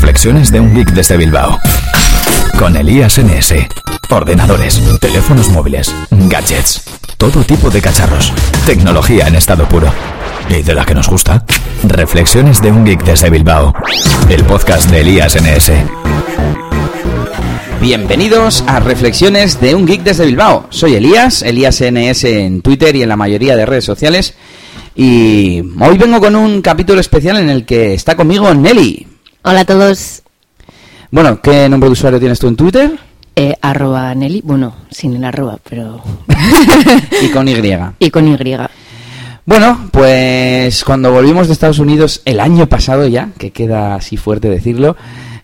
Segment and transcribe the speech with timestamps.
[0.00, 1.58] Reflexiones de un geek desde Bilbao.
[2.56, 3.54] Con Elías NS.
[4.08, 6.84] Ordenadores, teléfonos móviles, gadgets,
[7.16, 8.32] todo tipo de cacharros.
[8.64, 9.92] Tecnología en estado puro.
[10.48, 11.44] ¿Y de la que nos gusta?
[11.82, 13.74] Reflexiones de un geek desde Bilbao.
[14.30, 15.72] El podcast de Elías NS.
[17.80, 20.68] Bienvenidos a Reflexiones de un Geek desde Bilbao.
[20.70, 24.34] Soy Elías, Elías NS en Twitter y en la mayoría de redes sociales.
[24.94, 29.17] Y hoy vengo con un capítulo especial en el que está conmigo Nelly.
[29.50, 30.22] Hola a todos.
[31.10, 32.98] Bueno, ¿qué nombre de usuario tienes tú en Twitter?
[33.34, 36.02] Eh, arroba Nelly, bueno, sin el arroba, pero...
[37.22, 37.54] y con Y.
[37.98, 38.36] y con Y.
[39.46, 44.50] Bueno, pues cuando volvimos de Estados Unidos el año pasado ya, que queda así fuerte
[44.50, 44.98] decirlo,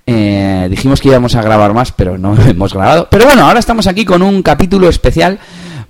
[0.06, 3.08] eh, dijimos que íbamos a grabar más, pero no hemos grabado.
[3.10, 5.38] Pero bueno, ahora estamos aquí con un capítulo especial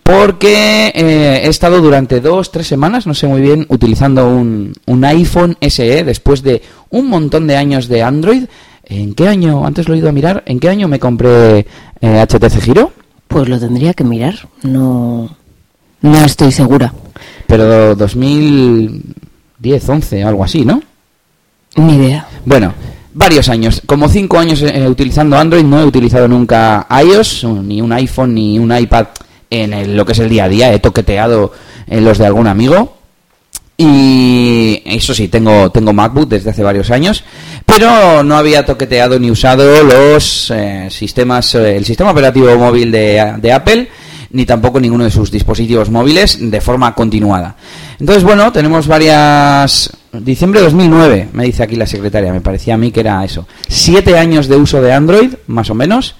[0.04, 5.04] porque eh, he estado durante dos, tres semanas, no sé muy bien, utilizando un, un
[5.06, 8.44] iPhone SE después de un montón de años de Android.
[8.84, 11.66] ¿En qué año, antes lo he ido a mirar, en qué año me compré
[12.02, 12.92] eh, HTC Giro?
[13.28, 15.34] Pues lo tendría que mirar, no,
[16.02, 16.92] no estoy segura.
[17.46, 20.82] Pero 2010, 11, algo así, ¿no?
[21.76, 22.28] Ni idea.
[22.44, 22.74] Bueno,
[23.14, 27.90] varios años, como cinco años eh, utilizando Android, no he utilizado nunca iOS, ni un
[27.92, 29.06] iPhone, ni un iPad
[29.62, 30.72] en el- lo que es el día a día.
[30.72, 31.52] He toqueteado
[31.86, 32.98] en los de algún amigo.
[33.76, 37.24] Y eso sí, tengo, tengo MacBook desde hace varios años,
[37.66, 43.34] pero no había toqueteado ni usado los eh, sistemas, eh, el sistema operativo móvil de,
[43.38, 43.88] de Apple,
[44.30, 47.56] ni tampoco ninguno de sus dispositivos móviles de forma continuada.
[47.98, 49.90] Entonces, bueno, tenemos varias...
[50.12, 53.48] Diciembre de 2009, me dice aquí la secretaria, me parecía a mí que era eso.
[53.66, 56.14] Siete años de uso de Android, más o menos.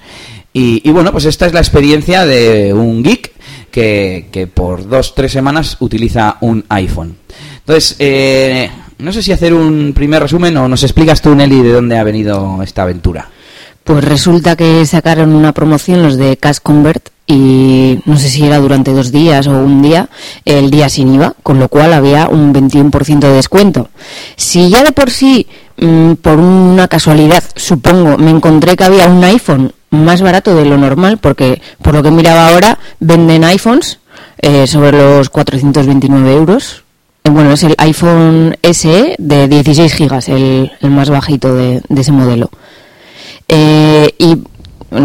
[0.57, 3.33] Y, y bueno, pues esta es la experiencia de un geek
[3.71, 7.17] que, que por dos, tres semanas utiliza un iPhone.
[7.59, 11.73] Entonces, eh, no sé si hacer un primer resumen o nos explicas tú, Nelly, de
[11.73, 13.29] dónde ha venido esta aventura.
[13.83, 18.59] Pues resulta que sacaron una promoción los de Cash Convert y no sé si era
[18.59, 20.09] durante dos días o un día,
[20.45, 23.89] el día sin IVA, con lo cual había un 21% de descuento.
[24.37, 25.47] Si ya de por sí,
[25.79, 30.77] mm, por una casualidad, supongo, me encontré que había un iPhone más barato de lo
[30.77, 33.99] normal, porque por lo que miraba ahora, venden iPhones
[34.39, 36.85] eh, sobre los 429 euros.
[37.25, 42.13] Eh, Bueno, es el iPhone SE de 16 gigas, el, más bajito de- de ese
[42.13, 42.51] modelo.
[43.49, 44.39] Eh, y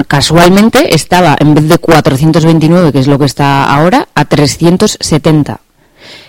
[0.07, 5.61] casualmente estaba, en vez de 429, que es lo que está ahora, a 370.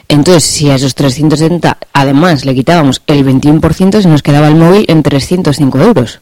[0.08, 4.84] Entonces, si a esos 370 además le quitábamos el 21%, se nos quedaba el móvil
[4.88, 6.20] en 305 euros.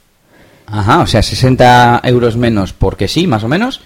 [0.71, 3.81] Ajá, o sea, 60 euros menos porque sí, más o menos.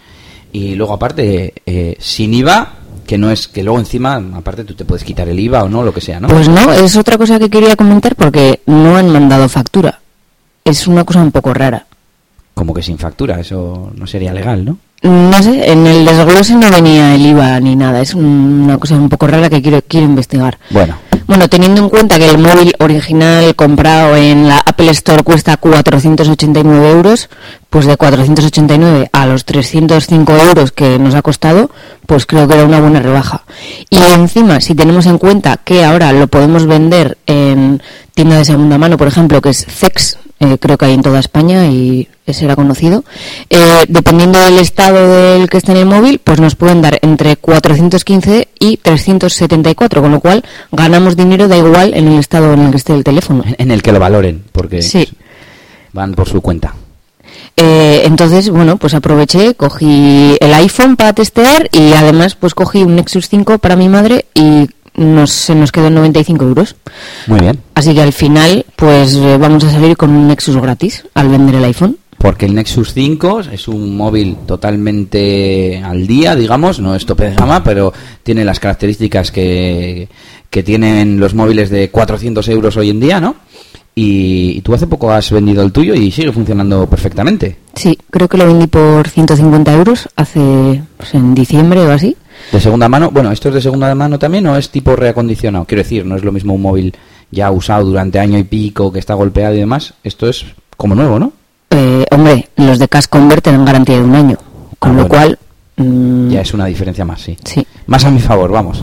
[0.52, 2.74] Y luego aparte, eh, sin IVA,
[3.06, 5.82] que no es que luego encima, aparte tú te puedes quitar el IVA o no,
[5.82, 6.28] lo que sea, ¿no?
[6.28, 10.00] Pues no, es otra cosa que quería comentar porque no han mandado factura.
[10.64, 11.86] Es una cosa un poco rara.
[12.54, 14.76] Como que sin factura, eso no sería legal, ¿no?
[15.02, 18.00] No sé, en el desglose no venía el IVA ni nada.
[18.02, 18.24] Es un-
[18.64, 20.58] una cosa un poco rara que quiero, quiero investigar.
[20.70, 20.96] Bueno,
[21.32, 26.90] Bueno, teniendo en cuenta que el móvil original comprado en la Apple Store cuesta 489
[26.90, 27.30] euros,
[27.70, 31.70] pues de 489 a los 305 euros que nos ha costado,
[32.06, 33.42] pues creo que era una buena rebaja.
[33.90, 37.82] Y encima, si tenemos en cuenta que ahora lo podemos vender en
[38.14, 41.20] tienda de segunda mano, por ejemplo, que es CEX, eh, creo que hay en toda
[41.20, 43.04] España y será conocido,
[43.50, 45.06] eh, dependiendo del estado
[45.38, 50.10] del que esté en el móvil, pues nos pueden dar entre 415 y 374, con
[50.12, 53.44] lo cual ganamos dinero, da igual en el estado en el que esté el teléfono.
[53.58, 55.08] en el que lo valoren, porque Sí.
[55.92, 56.74] van por su cuenta.
[57.56, 62.96] Eh, entonces, bueno, pues aproveché, cogí el iPhone para testear y además pues cogí un
[62.96, 66.76] Nexus 5 para mi madre y nos, se nos quedó en 95 euros.
[67.26, 67.58] Muy bien.
[67.74, 71.56] Así que al final, pues eh, vamos a salir con un Nexus gratis al vender
[71.56, 71.98] el iPhone.
[72.18, 77.34] Porque el Nexus 5 es un móvil totalmente al día, digamos, no es tope de
[77.34, 77.92] gama, pero
[78.22, 80.08] tiene las características que,
[80.48, 83.34] que tienen los móviles de 400 euros hoy en día, ¿no?
[83.94, 87.58] Y, y tú hace poco has vendido el tuyo y sigue funcionando perfectamente.
[87.74, 92.16] Sí, creo que lo vendí por 150 euros hace pues, en diciembre o así.
[92.50, 95.66] De segunda mano, bueno, ¿esto es de segunda mano también o es tipo reacondicionado?
[95.66, 96.94] Quiero decir, no es lo mismo un móvil
[97.30, 99.92] ya usado durante año y pico que está golpeado y demás.
[100.02, 100.46] Esto es
[100.76, 101.32] como nuevo, ¿no?
[101.70, 104.36] Eh, hombre, los de Cash Convert tienen garantía de un año,
[104.78, 105.08] con Ah, lo bueno.
[105.08, 105.38] cual...
[105.76, 107.36] mm, Ya es una diferencia más, sí.
[107.44, 107.66] Sí.
[107.86, 108.82] Más a mi favor, vamos.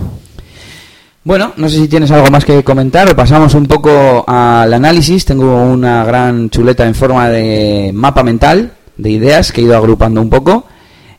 [1.30, 5.26] Bueno, no sé si tienes algo más que comentar pasamos un poco al análisis.
[5.26, 10.24] Tengo una gran chuleta en forma de mapa mental de ideas que he ido agrupando
[10.24, 10.66] un poco.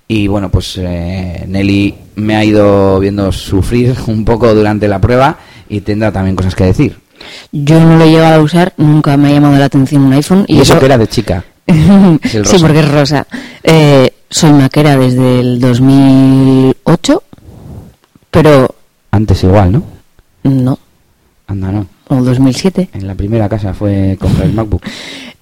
[0.09, 5.39] Y bueno, pues eh, Nelly me ha ido viendo sufrir un poco durante la prueba
[5.69, 6.99] y tendrá también cosas que decir.
[7.53, 10.45] Yo no lo he llegado a usar, nunca me ha llamado la atención un iPhone.
[10.49, 11.45] Y, eso, que era de chica.
[12.25, 13.29] Es el sí, porque es rosa.
[13.63, 17.23] Eh, soy maquera desde el 2008,
[18.33, 18.75] pero
[19.11, 20.00] Antes igual, ¿no?
[20.43, 20.79] No,
[21.47, 21.87] Anda, no.
[22.09, 22.91] o 2007.
[22.93, 24.83] En la primera casa fue comprar el MacBook.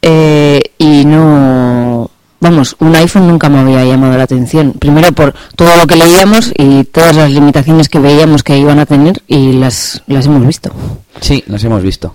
[0.01, 2.09] Eh, y no.
[2.41, 4.75] Vamos, un iPhone nunca me había llamado la atención.
[4.75, 8.87] Primero por todo lo que leíamos y todas las limitaciones que veíamos que iban a
[8.87, 10.71] tener y las, las hemos visto.
[11.21, 12.15] Sí, las hemos visto.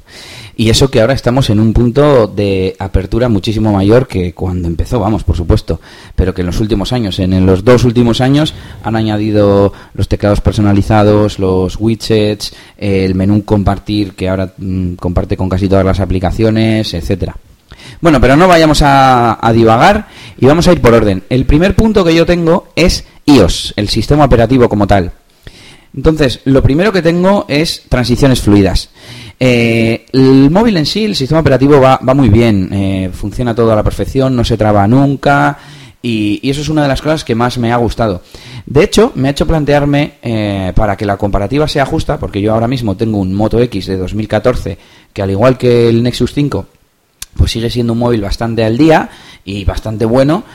[0.55, 5.00] Y eso que ahora estamos en un punto de apertura muchísimo mayor que cuando empezó,
[5.00, 5.81] vamos, por supuesto,
[6.15, 8.53] pero que en los últimos años, en los dos últimos años,
[8.83, 15.50] han añadido los teclados personalizados, los widgets, el menú compartir que ahora mm, comparte con
[15.50, 17.35] casi todas las aplicaciones, etcétera.
[18.00, 20.07] Bueno, pero no vayamos a, a divagar
[20.38, 21.23] y vamos a ir por orden.
[21.29, 25.13] El primer punto que yo tengo es iOS, el sistema operativo como tal.
[25.95, 28.89] Entonces, lo primero que tengo es transiciones fluidas.
[29.45, 33.75] Eh, el móvil en sí, el sistema operativo va, muy bien, eh, funciona todo a
[33.75, 35.57] la perfección, no se traba nunca
[36.01, 38.22] y, eso es una de las cosas que más me ha gustado.
[38.66, 42.54] De hecho, me ha hecho plantearme eh, para que la comparativa sea justa, porque yo
[42.54, 44.78] ahora mismo tengo un Moto X de 2014
[45.12, 46.66] que al igual que el Nexus 5,
[47.36, 49.10] pues sigue siendo un móvil bastante al día
[49.44, 50.46] y bastante bueno.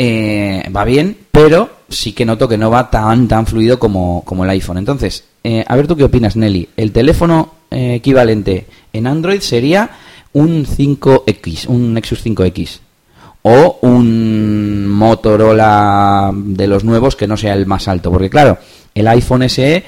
[0.00, 4.50] va bien, pero sí que noto que no va tan tan fluido como, como el
[4.50, 4.78] iPhone.
[4.78, 6.70] Entonces, a ver tú qué opinas, Nelly.
[6.76, 9.90] El teléfono eh, equivalente en Android sería
[10.32, 12.78] un 5X, un Nexus 5X.
[13.44, 18.10] O un Motorola de los nuevos que no sea el más alto.
[18.12, 18.58] Porque claro,
[18.94, 19.82] el iPhone SE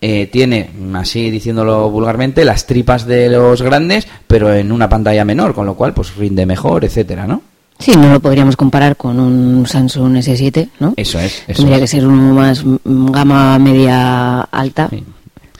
[0.00, 5.54] eh, tiene, así diciéndolo vulgarmente, las tripas de los grandes, pero en una pantalla menor,
[5.54, 7.42] con lo cual pues rinde mejor, etcétera, ¿no?
[7.78, 10.94] Sí, no lo podríamos comparar con un Samsung S7, ¿no?
[10.96, 11.42] Eso es.
[11.48, 11.80] Eso Tendría es.
[11.82, 14.88] que ser uno más gama media alta.
[14.90, 15.02] Sí.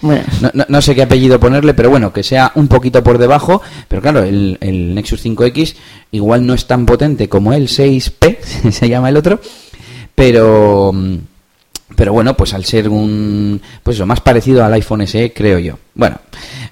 [0.02, 3.62] No, no- sé qué apellido ponerle, pero bueno, que sea un poquito por debajo.
[3.88, 5.74] Pero claro, el, el Nexus 5X
[6.10, 8.38] igual no es tan potente como el 6P,
[8.70, 9.40] se llama el otro.
[10.14, 10.92] Pero,
[11.96, 15.78] pero bueno, pues al ser un, pues eso, más parecido al iPhone SE, creo yo.
[15.94, 16.16] Bueno,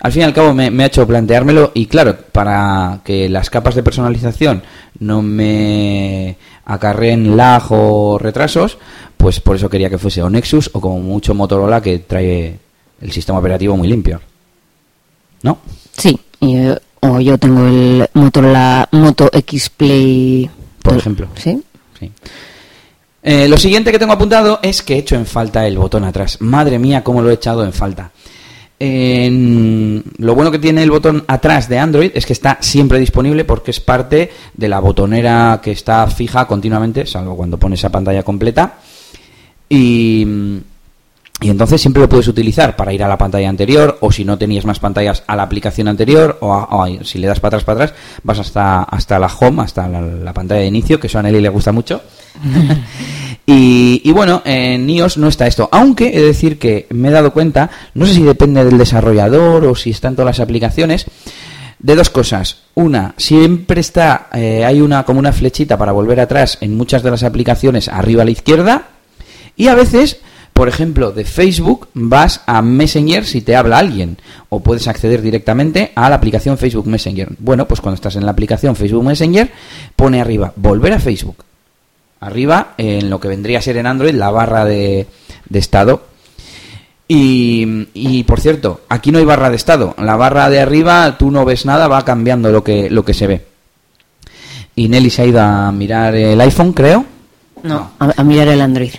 [0.01, 3.49] al fin y al cabo me, me ha hecho planteármelo y claro, para que las
[3.51, 4.63] capas de personalización
[4.99, 8.79] no me acarreen lag o retrasos,
[9.17, 12.59] pues por eso quería que fuese o Nexus o como mucho Motorola que trae
[13.01, 14.21] el sistema operativo muy limpio.
[15.43, 15.59] ¿No?
[15.97, 16.19] sí.
[16.43, 20.51] eh, o yo tengo el Motorola Moto X Play.
[20.83, 21.29] Por ejemplo.
[21.35, 21.63] Sí.
[21.99, 22.11] Sí.
[23.23, 26.39] Eh, lo siguiente que tengo apuntado es que he hecho en falta el botón atrás.
[26.41, 28.11] Madre mía, cómo lo he echado en falta.
[28.79, 33.45] En- lo bueno que tiene el botón atrás de Android es que está siempre disponible
[33.45, 38.23] porque es parte de la botonera que está fija continuamente, salvo cuando pones esa pantalla
[38.23, 38.75] completa.
[39.69, 40.27] Y,
[41.43, 44.37] y entonces siempre lo puedes utilizar para ir a la pantalla anterior o si no
[44.37, 47.57] tenías más pantallas a la aplicación anterior o, a- o a- si le das para
[47.57, 51.07] atrás para atrás vas hasta, hasta la home, hasta la, la pantalla de inicio, que
[51.07, 52.03] eso a Nelly le gusta mucho.
[53.47, 57.13] y, y bueno, en iOS no está esto, aunque he de decir que me he
[57.13, 61.07] dado cuenta, no sé si depende del desarrollador o si está en todas las aplicaciones,
[61.79, 62.59] de dos cosas.
[62.75, 67.11] Una, siempre está, eh, hay una como una flechita para volver atrás en muchas de
[67.11, 68.83] las aplicaciones arriba a la izquierda.
[69.57, 70.21] Y a veces,
[70.53, 74.19] por ejemplo, de Facebook vas a Messenger si te habla alguien.
[74.49, 77.29] O puedes acceder directamente a la aplicación Facebook Messenger.
[77.39, 79.51] Bueno, pues cuando estás en la aplicación Facebook Messenger,
[79.97, 81.45] pone arriba, volver a Facebook.
[82.21, 85.07] Arriba, en lo que vendría a ser en Android, la barra de,
[85.49, 86.03] de estado.
[87.09, 89.95] Y, y, por cierto, aquí no hay barra de estado.
[89.99, 93.27] La barra de arriba tú no ves nada, va cambiando lo que, lo que se
[93.27, 93.47] ve.
[94.77, 97.05] Y Nelly se ha ido a mirar el iPhone, creo.
[97.63, 98.93] No, a, a mirar el Android.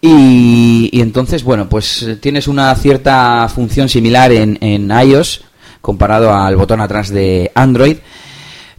[0.00, 5.42] Y, entonces, bueno, pues eh, tienes una cierta función similar en, en iOS
[5.80, 7.98] comparado al botón atrás de Android.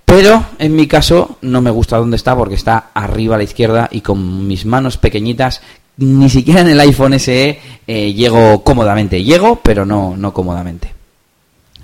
[0.06, 3.88] Pero en mi caso no me gusta dónde está porque está arriba a la izquierda
[3.92, 5.62] y con mis manos pequeñitas
[5.98, 9.24] ni siquiera en el iPhone SE eh, llego cómodamente.
[9.24, 10.94] Llego, pero no, no cómodamente.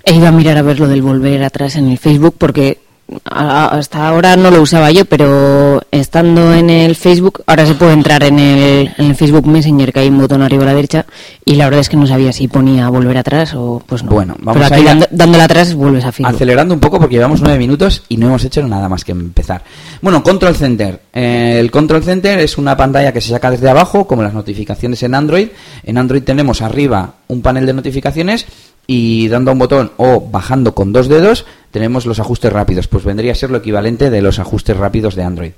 [0.04, 2.78] He ido a mirar a ver lo del volver atrás en el Facebook porque
[3.24, 8.22] hasta ahora no lo usaba yo, pero estando en el Facebook, ahora se puede entrar
[8.24, 11.06] en el, en el Facebook Messenger, que hay un botón arriba a la derecha,
[11.44, 14.10] y la verdad es que no sabía si ponía volver atrás o pues no.
[14.10, 16.34] Bueno, vamos pero a aquí ir a- dando- dándole atrás vuelves a Facebook.
[16.34, 19.62] Acelerando un poco porque llevamos nueve minutos y no hemos hecho nada más que empezar.
[20.02, 21.00] Bueno, Control Center.
[21.12, 25.02] Eh, el Control Center es una pantalla que se saca desde abajo, como las notificaciones
[25.02, 25.48] en Android.
[25.82, 28.46] En Android tenemos arriba un panel de notificaciones
[28.90, 32.88] y dando un botón o bajando con dos dedos tenemos los ajustes rápidos.
[32.88, 35.52] Pues vendría a ser lo equivalente de los ajustes rápidos de Android.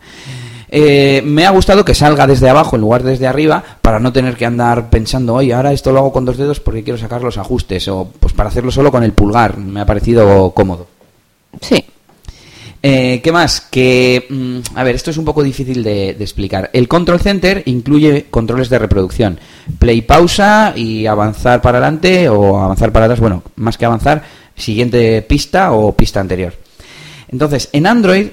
[0.69, 4.13] Eh, me ha gustado que salga desde abajo en lugar de desde arriba para no
[4.13, 7.23] tener que andar pensando, oye, ahora esto lo hago con dos dedos porque quiero sacar
[7.23, 9.57] los ajustes o pues para hacerlo solo con el pulgar.
[9.57, 10.89] Me ha parecido cómodo.
[11.61, 11.85] Sí.
[12.83, 13.61] Eh, ¿Qué más?
[13.61, 16.71] Que, mm, a ver, esto es un poco difícil de, de explicar.
[16.73, 19.39] El Control Center incluye controles de reproducción.
[19.79, 23.21] Play, pausa y avanzar para adelante o avanzar para atrás.
[23.21, 24.23] Bueno, más que avanzar,
[24.57, 26.55] siguiente pista o pista anterior.
[27.29, 28.29] Entonces, en Android,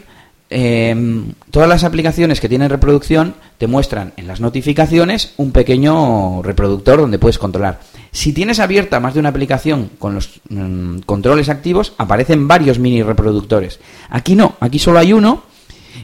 [0.50, 7.00] eh, todas las aplicaciones que tienen reproducción te muestran en las notificaciones un pequeño reproductor
[7.00, 7.80] donde puedes controlar.
[8.12, 13.04] Si tienes abierta más de una aplicación con los mm, controles activos, aparecen varios mini
[13.04, 13.80] reproductores.
[14.10, 15.44] Aquí no, aquí solo hay uno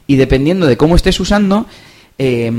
[0.07, 1.65] y dependiendo de cómo estés usando
[2.17, 2.51] eh,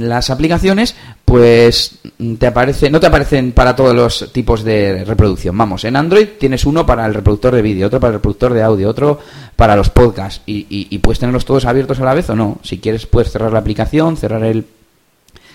[0.00, 0.94] las aplicaciones,
[1.24, 1.98] pues
[2.38, 5.56] te aparece, no te aparecen para todos los tipos de reproducción.
[5.58, 8.62] Vamos, en Android tienes uno para el reproductor de vídeo, otro para el reproductor de
[8.62, 9.18] audio, otro
[9.56, 12.58] para los podcasts y, y- puedes tenerlos todos abiertos a la vez o no.
[12.62, 14.64] Si quieres puedes cerrar la aplicación, cerrar el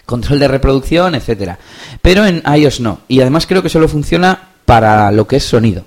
[0.06, 1.58] control de reproducción, etcétera.
[2.01, 3.00] Pero en iOS no.
[3.08, 5.86] Y además creo que solo funciona para lo que es sonido.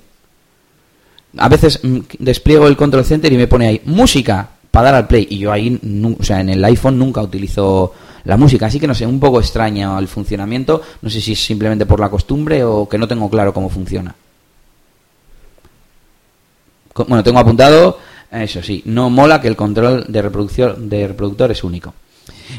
[1.37, 5.07] A veces mm, despliego el control center y me pone ahí música para dar al
[5.07, 5.27] play.
[5.29, 5.79] Y yo ahí,
[6.17, 9.39] o sea, en el iPhone nunca utilizo la música, así que no sé, un poco
[9.39, 13.29] extraño el funcionamiento, no sé si es simplemente por la costumbre o que no tengo
[13.29, 14.13] claro cómo funciona.
[16.93, 17.97] Bueno, tengo apuntado,
[18.31, 21.93] eso sí, no mola que el control de reproducción de reproductor es único.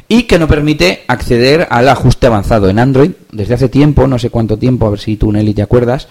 [0.09, 3.11] Y que no permite acceder al ajuste avanzado en Android.
[3.31, 6.09] Desde hace tiempo, no sé cuánto tiempo, a ver si tú Nelly te acuerdas,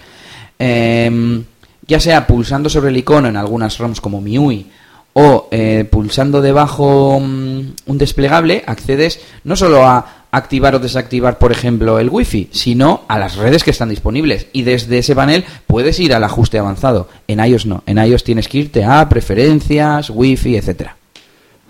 [0.58, 1.44] em,
[1.86, 4.66] ya sea pulsando sobre el icono en algunas ROMs como MIUI
[5.14, 11.52] o eh, pulsando debajo mm, un desplegable, accedes no solo a activar o desactivar, por
[11.52, 14.46] ejemplo, el Wi-Fi, sino a las redes que están disponibles.
[14.52, 17.08] Y desde ese panel puedes ir al ajuste avanzado.
[17.28, 17.82] En iOS no.
[17.86, 20.96] En iOS tienes que irte a preferencias, Wi-Fi, etcétera.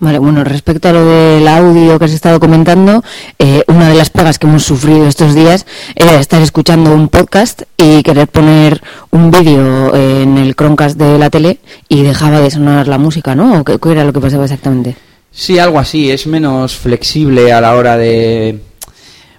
[0.03, 3.01] Vale, bueno, respecto a lo del audio que has estado comentando,
[3.39, 7.61] eh, una de las pegas que hemos sufrido estos días era estar escuchando un podcast
[7.77, 8.81] y querer poner
[9.11, 13.61] un vídeo en el Chromecast de la tele y dejaba de sonar la música, ¿no?
[13.61, 14.97] ¿O qué, qué era lo que pasaba exactamente?
[15.31, 18.59] Sí, algo así, es menos flexible a la hora de...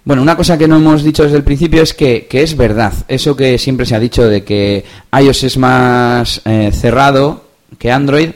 [0.03, 2.95] Bueno, una cosa que no hemos dicho desde el principio es que, que es verdad,
[3.07, 7.45] eso que siempre se ha dicho de que iOS es más eh, cerrado
[7.79, 8.31] que Android,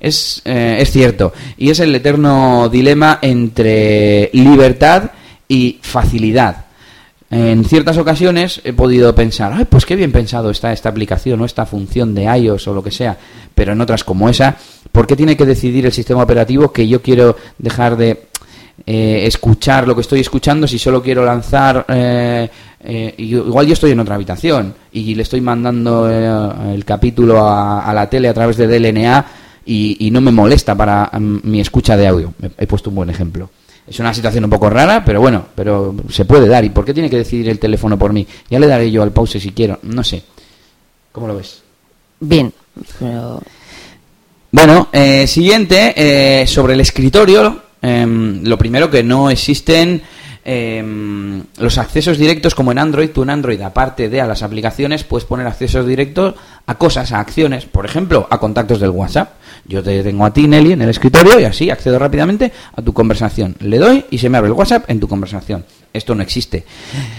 [0.00, 5.10] es, eh, es cierto, y es el eterno dilema entre libertad
[5.48, 6.64] y facilidad.
[7.30, 11.44] En ciertas ocasiones he podido pensar, ay, pues qué bien pensado está esta aplicación o
[11.44, 13.18] esta función de iOS o lo que sea,
[13.54, 14.56] pero en otras como esa,
[14.90, 18.28] ¿por qué tiene que decidir el sistema operativo que yo quiero dejar de
[18.86, 22.48] eh, escuchar lo que estoy escuchando si solo quiero lanzar eh,
[22.80, 27.84] eh, igual yo estoy en otra habitación y le estoy mandando eh, el capítulo a,
[27.84, 29.26] a la tele a través de DLNA
[29.64, 32.32] y, y no me molesta para mm, mi escucha de audio.
[32.58, 33.50] He- puesto un buen ejemplo.
[33.86, 36.64] Es una situación un poco rara, pero bueno, pero se puede dar.
[36.64, 38.26] ¿Y por qué tiene que decidir el teléfono por mí?
[38.50, 39.78] Ya le daré yo al pause si quiero.
[39.82, 40.22] No sé.
[41.12, 41.62] ¿Cómo lo ves?
[42.20, 42.52] Bien,
[42.98, 43.40] pero
[44.50, 45.94] Bueno, eh, siguiente,
[46.42, 50.02] eh, sobre el escritorio, em, lo primero que no existen
[50.44, 53.10] em, los accesos directos como en Android.
[53.10, 56.34] Tú en Android, aparte de a las aplicaciones, puedes poner accesos directos
[56.66, 59.32] a cosas, a acciones, por ejemplo, a contactos del WhatsApp.
[59.66, 62.92] Yo te tengo a ti, Nelly, en el escritorio y así accedo rápidamente a tu
[62.92, 63.56] conversación.
[63.60, 65.64] Le doy y se me abre el WhatsApp en tu conversación.
[65.92, 66.64] Esto no existe.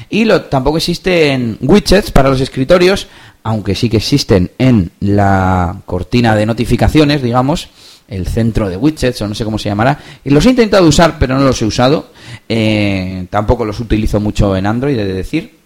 [0.10, 3.08] Y lo, tampoco existen widgets para los escritorios,
[3.44, 7.70] aunque sí que existen en la cortina de notificaciones, digamos,
[8.08, 10.00] el centro de widgets o no sé cómo se llamará.
[10.24, 12.12] Y los he intentado usar, pero no los he usado.
[12.48, 15.59] Eh, tampoco los utilizo mucho en Android, he de decir.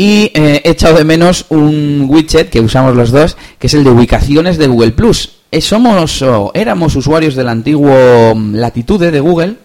[0.00, 3.84] Y eh, he echado de menos un widget que usamos los dos, que es el
[3.84, 5.40] de ubicaciones de Google Plus.
[5.50, 9.56] Eh, somos éramos usuarios del antiguo mm, Latitude de Google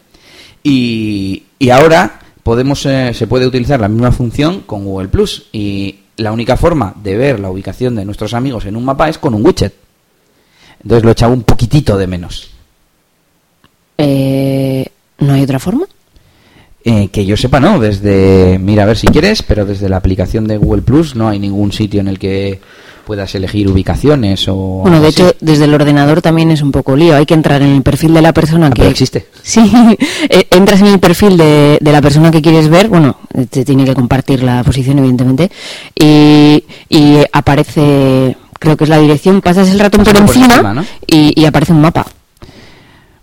[0.61, 5.99] y, y ahora podemos eh, se puede utilizar la misma función con Google Plus y
[6.17, 9.35] la única forma de ver la ubicación de nuestros amigos en un mapa es con
[9.35, 9.73] un widget.
[10.83, 12.49] Entonces lo he echado un poquitito de menos.
[13.97, 14.85] eh,
[15.17, 15.85] ¿no hay otra forma?
[16.87, 17.79] Eh, que yo sepa, no.
[17.79, 21.39] Desde, mira a ver si quieres, pero desde la aplicación de Google Plus no hay
[21.39, 22.59] ningún sitio en el que
[23.07, 24.55] puedas elegir ubicaciones o.
[24.83, 25.21] Bueno, de así.
[25.23, 27.15] hecho, desde el ordenador también es un poco lío.
[27.15, 28.81] Hay que entrar en el perfil de la persona Ah, que...
[28.81, 29.25] pero existe.
[29.41, 29.61] Sí,
[30.29, 33.17] eh, entras en el perfil de, de la persona que quieres ver, bueno,
[33.49, 35.49] te tiene que compartir la posición, evidentemente,
[35.99, 40.85] y, y aparece, creo que es la dirección, pasas el ratón por encima, encima, ¿no?
[41.07, 42.05] y, y aparece un mapa.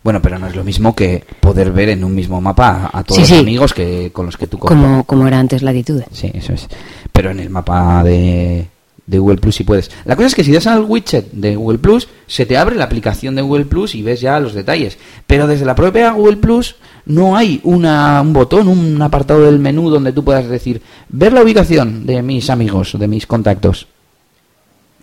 [0.02, 3.16] Bueno, pero no es lo mismo que poder ver en un mismo mapa a, todos
[3.16, 3.38] Sí, los sí.
[3.38, 6.06] amigos que con los que tú Como, como era antes Latitude.
[6.12, 6.66] Sí, eso es.
[7.12, 8.66] Pero en el mapa de,
[9.06, 9.90] de Google Plus si puedes.
[10.04, 12.84] La cosa es que si das al widget de Google Plus, se te abre la
[12.84, 14.98] aplicación de Google Plus y ves ya los detalles.
[15.26, 19.88] Pero desde la propia Google Plus no hay una, un botón, un apartado del menú
[19.88, 23.86] donde tú puedas decir, ver la ubicación de mis amigos, de mis contactos.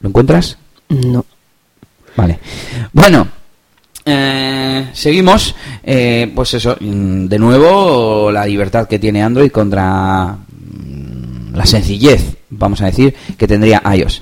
[0.01, 0.57] ¿Lo encuentras?
[0.89, 1.25] No.
[2.15, 2.39] Vale.
[2.93, 3.27] Bueno,
[4.09, 5.55] eh, seguimos.
[5.83, 12.37] Eh, pues eso, mm, de nuevo, la libertad que tiene Android contra mm, la sencillez,
[12.49, 14.21] vamos a decir, que tendría iOS.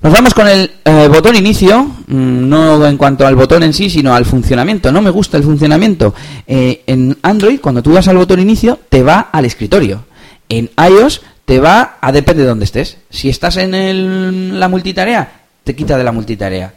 [0.00, 3.88] Nos vamos con el eh, botón inicio, mm, no en cuanto al botón en sí,
[3.88, 4.92] sino al funcionamiento.
[4.92, 6.14] No me gusta el funcionamiento.
[6.46, 10.04] En Android, cuando tú vas al botón inicio, te va al escritorio.
[10.48, 12.98] En iOS te va a depende de dónde estés.
[13.10, 16.74] Si estás en la multitarea, te quita de la multitarea.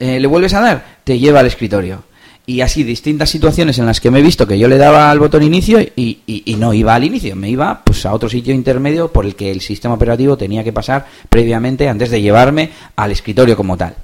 [0.00, 2.04] Eh, le vuelves a dar, te lleva al escritorio.
[2.46, 5.18] Y así distintas situaciones en las que me he visto que yo le daba al
[5.18, 5.90] botón inicio y,
[6.26, 9.34] y- y no iba al inicio, me iba pues a otro sitio intermedio por el
[9.34, 13.94] que el sistema operativo tenía que pasar previamente antes de llevarme al escritorio como tal.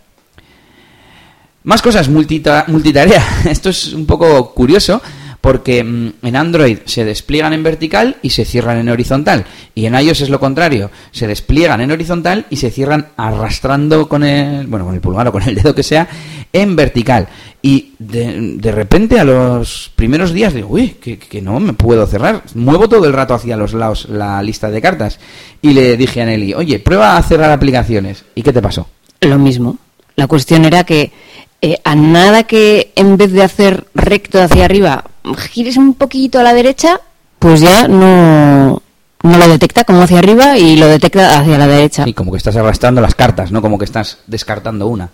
[1.63, 3.25] Más cosas, multita- multitarea.
[3.49, 5.01] Esto es un poco curioso
[5.45, 9.45] porque mm, en Android se despliegan en vertical y se cierran en horizontal.
[9.75, 10.91] Y en iOS es lo contrario.
[11.11, 15.33] Se despliegan en horizontal y se cierran arrastrando con el, bueno, con el pulgar o
[15.33, 16.09] con el dedo que sea
[16.51, 17.29] en vertical.
[17.61, 22.43] Y de, repente a los primeros días digo, uy, que, que no me puedo cerrar.
[22.55, 25.21] Muevo todo el rato hacia los lados la lista de cartas.
[25.61, 28.25] Y le dije a Nelly, oye, prueba a cerrar aplicaciones.
[28.35, 28.89] ¿Y qué te pasó?
[29.21, 29.77] Lo mismo.
[30.17, 31.13] La cuestión era que
[31.61, 35.05] eh, a nada que en vez de hacer recto hacia arriba,
[35.51, 37.01] gires un poquito a la derecha,
[37.39, 38.83] pues ya no,
[39.23, 42.05] no lo detecta como hacia arriba y lo detecta hacia la derecha.
[42.05, 45.11] Sí, como que estás arrastrando las cartas, no como que estás descartando una.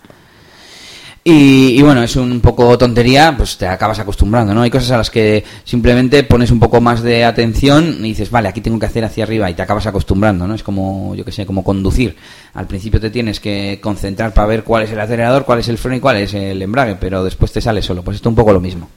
[1.23, 4.63] Y, y bueno, es un poco tontería, pues te acabas acostumbrando, ¿no?
[4.63, 8.49] Hay cosas a las que simplemente pones un poco más de atención y dices, vale,
[8.49, 10.55] aquí tengo que hacer hacia arriba y te acabas acostumbrando, ¿no?
[10.55, 12.17] Es como, yo que sé, como conducir.
[12.55, 15.77] Al principio te tienes que concentrar para ver cuál es el acelerador, cuál es el
[15.77, 18.01] freno y cuál es el embrague, pero después te sale solo.
[18.01, 18.89] Pues esto es un poco lo mismo.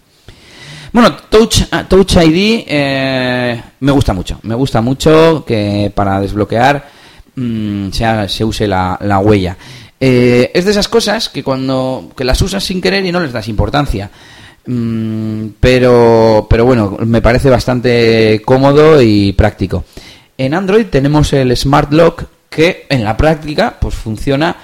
[0.95, 4.39] Bueno, Touch, ah, Touch ID eh, me gusta mucho.
[4.45, 6.89] Me gusta mucho que para desbloquear
[7.35, 7.89] mm,
[8.29, 9.57] se, use la, la huella.
[9.99, 13.33] Eh, es de esas cosas que cuando que las usas sin querer y no les
[13.33, 14.09] das importancia.
[14.67, 19.85] Mm, pero, pero bueno, me parece bastante cómodo y práctico.
[20.39, 24.57] En Android tenemos el Smart Lock que en la práctica pues funciona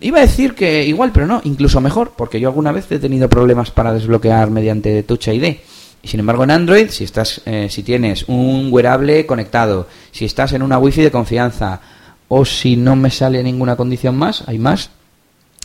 [0.00, 3.28] Iba a decir que igual, pero no, incluso mejor, porque yo alguna vez he tenido
[3.28, 5.56] problemas para desbloquear mediante Touch ID.
[6.02, 10.52] Y sin embargo en Android, si estás, eh, si tienes un wearable conectado, si estás
[10.52, 11.80] en una wifi de confianza,
[12.28, 14.90] o si no me sale ninguna condición más, hay más,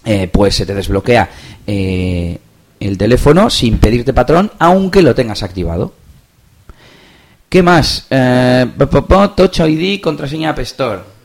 [0.04, 1.30] eh, pues se te desbloquea
[1.66, 2.38] eh,
[2.80, 5.94] el teléfono sin pedirte patrón, aunque lo tengas activado.
[7.50, 8.06] ¿Qué más?
[8.10, 8.66] Eh,
[9.36, 11.17] Touch ID, contraseña App Store.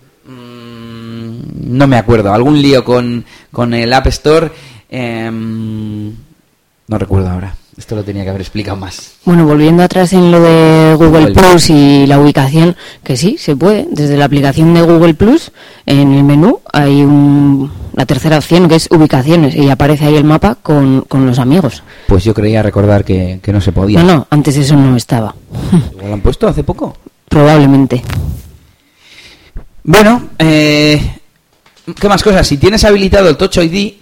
[1.63, 2.33] No me acuerdo.
[2.33, 4.51] Algún lío con, con el App Store.
[4.91, 6.13] em,
[6.89, 7.55] no recuerdo ahora.
[7.77, 9.15] Esto lo tenía que haber explicado más.
[9.25, 11.33] Bueno, volviendo atrás en lo de Google Google.
[11.33, 13.87] Plus y la ubicación, que sí, se puede.
[13.91, 15.53] Desde la aplicación de Google Plus,
[15.87, 20.25] en el menú hay un, la tercera opción que es ubicaciones y aparece ahí el
[20.25, 21.83] mapa con, con los amigos.
[22.09, 24.03] Pues yo creía recordar que, que no se podía.
[24.03, 25.35] No, no, antes eso no estaba.
[25.99, 26.99] ¿Lo han puesto hace poco?
[27.27, 28.03] Probablemente.
[29.85, 31.01] Bueno, eh,
[31.99, 32.47] ¿qué más cosas?
[32.47, 33.95] Si tienes habilitado el Touch ID,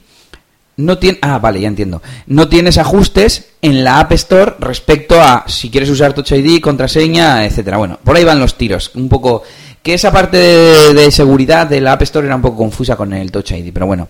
[0.77, 2.03] no tiene, ah, vale, ya entiendo.
[2.27, 7.45] No tienes ajustes en la App Store respecto a si quieres usar Touch ID, contraseña,
[7.45, 7.77] etcétera.
[7.77, 8.93] Bueno, por ahí van los tiros.
[8.95, 9.43] Un poco
[9.83, 13.31] que esa parte de, seguridad de la App Store era un poco confusa con el
[13.31, 14.09] Touch ID, pero bueno.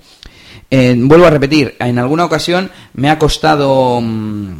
[0.73, 4.53] Eh, vuelvo a repetir, en alguna ocasión me ha costado mm,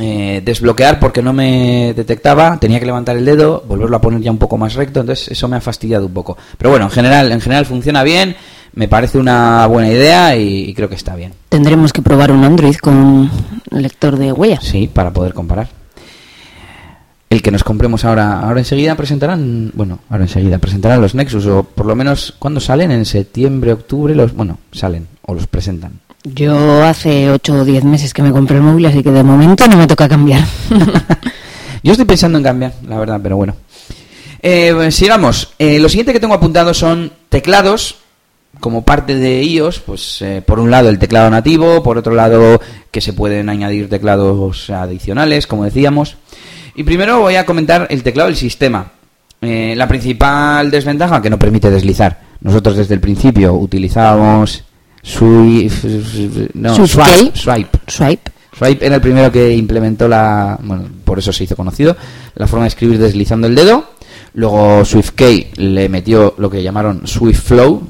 [0.00, 4.30] eh, desbloquear porque no me detectaba, tenía que levantar el dedo, volverlo a poner ya
[4.30, 6.36] un poco más recto, entonces eso me ha fastidiado un poco.
[6.56, 8.36] Pero bueno, en general, en general funciona bien,
[8.74, 11.32] me parece una buena idea y, y creo que está bien.
[11.48, 13.30] Tendremos que probar un Android con
[13.70, 14.60] lector de huella.
[14.60, 15.68] Sí, para poder comparar.
[17.30, 21.62] El que nos compremos ahora, ahora enseguida presentarán, bueno, ahora enseguida presentarán los Nexus o
[21.62, 26.00] por lo menos cuando salen en septiembre, octubre, los, bueno, salen o los presentan.
[26.34, 29.66] Yo hace 8 o 10 meses que me compré el móvil, así que de momento
[29.68, 30.44] no me toca cambiar.
[31.82, 33.54] Yo estoy pensando en cambiar, la verdad, pero bueno.
[34.42, 35.54] Eh, pues, sigamos.
[35.58, 37.96] Eh, lo siguiente que tengo apuntado son teclados.
[38.60, 42.60] Como parte de iOS, pues eh, por un lado el teclado nativo, por otro lado
[42.90, 46.16] que se pueden añadir teclados adicionales, como decíamos.
[46.74, 48.90] Y primero voy a comentar el teclado del sistema.
[49.40, 52.20] La principal desventaja que no permite deslizar.
[52.40, 54.64] Nosotros desde el principio utilizábamos
[55.08, 58.86] swipe, no, Swipe swipe, swipe, Swipe.
[58.86, 61.96] Era el primero que implementó la, bueno, por eso se hizo conocido,
[62.34, 63.84] la forma de escribir deslizando el dedo.
[64.34, 67.82] Luego SwiftKey le metió lo que llamaron SwiftFlow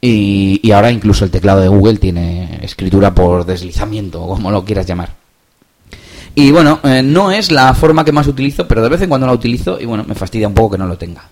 [0.00, 4.64] y, y ahora incluso el teclado de Google tiene escritura por deslizamiento, o como lo
[4.64, 5.10] quieras llamar.
[6.34, 9.26] Y bueno, eh, no es la forma que más utilizo, pero de vez en cuando
[9.26, 11.24] la utilizo y bueno, me fastidia un poco que no lo tenga.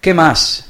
[0.00, 0.66] ¿Qué más?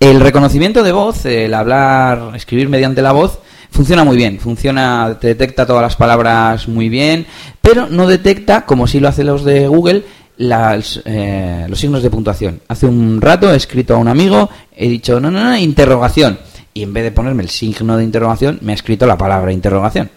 [0.00, 3.38] El reconocimiento de voz, el hablar, escribir mediante la voz,
[3.70, 4.38] funciona muy bien.
[4.38, 7.26] Funciona, te detecta todas las palabras muy bien,
[7.60, 10.04] pero no detecta, como si lo hacen los de Google,
[10.36, 12.60] las, eh, los signos de puntuación.
[12.68, 16.38] Hace un rato he escrito a un amigo, he dicho, no, no, no, interrogación.
[16.72, 20.10] Y en vez de ponerme el signo de interrogación, me ha escrito la palabra interrogación.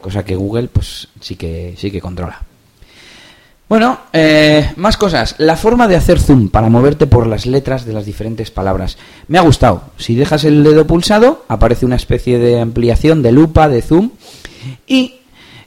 [0.00, 2.42] Cosa que Google, pues sí que, sí que controla.
[3.68, 5.34] Bueno, eh, más cosas.
[5.38, 8.96] La forma de hacer zoom para moverte por las letras de las diferentes palabras.
[9.26, 9.90] Me ha gustado.
[9.96, 14.10] Si dejas el dedo pulsado, aparece una especie de ampliación, de lupa, de zoom.
[14.86, 15.16] Y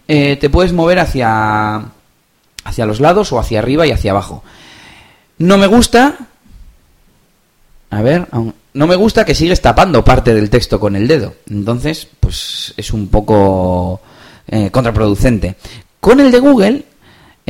[0.08, 1.92] eh, te puedes mover hacia,
[2.64, 4.44] hacia los lados o hacia arriba y hacia abajo.
[5.38, 6.16] No me gusta.
[7.90, 8.28] A ver,
[8.74, 11.34] no me gusta que sigues tapando parte del texto con el dedo.
[11.50, 14.00] Entonces, pues es un poco
[14.48, 15.56] eh, contraproducente.
[16.00, 16.86] Con el de Google,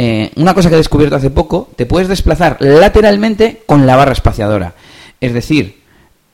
[0.02, 4.14] eh, una cosa que he descubierto hace poco, te puedes desplazar lateralmente con la barra
[4.14, 4.74] espaciadora.
[5.20, 5.82] Es decir,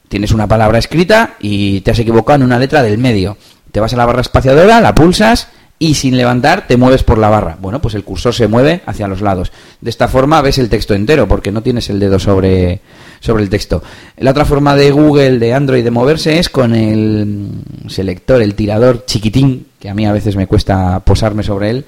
[0.08, 3.38] tienes una palabra escrita y te has equivocado en una letra del medio.
[3.72, 5.48] Te vas a la barra espaciadora, la pulsas
[5.80, 7.58] y sin levantar te mueves por la barra.
[7.60, 9.52] Bueno, pues el cursor se mueve hacia los lados.
[9.82, 12.82] De esta forma ves el texto entero porque no tienes el dedo sobre,
[13.20, 13.82] sobre el texto.
[14.18, 17.50] La otra forma de Google, de Android de moverse es con el
[17.88, 21.86] selector, el tirador chiquitín, que a mí a veces me cuesta posarme sobre él,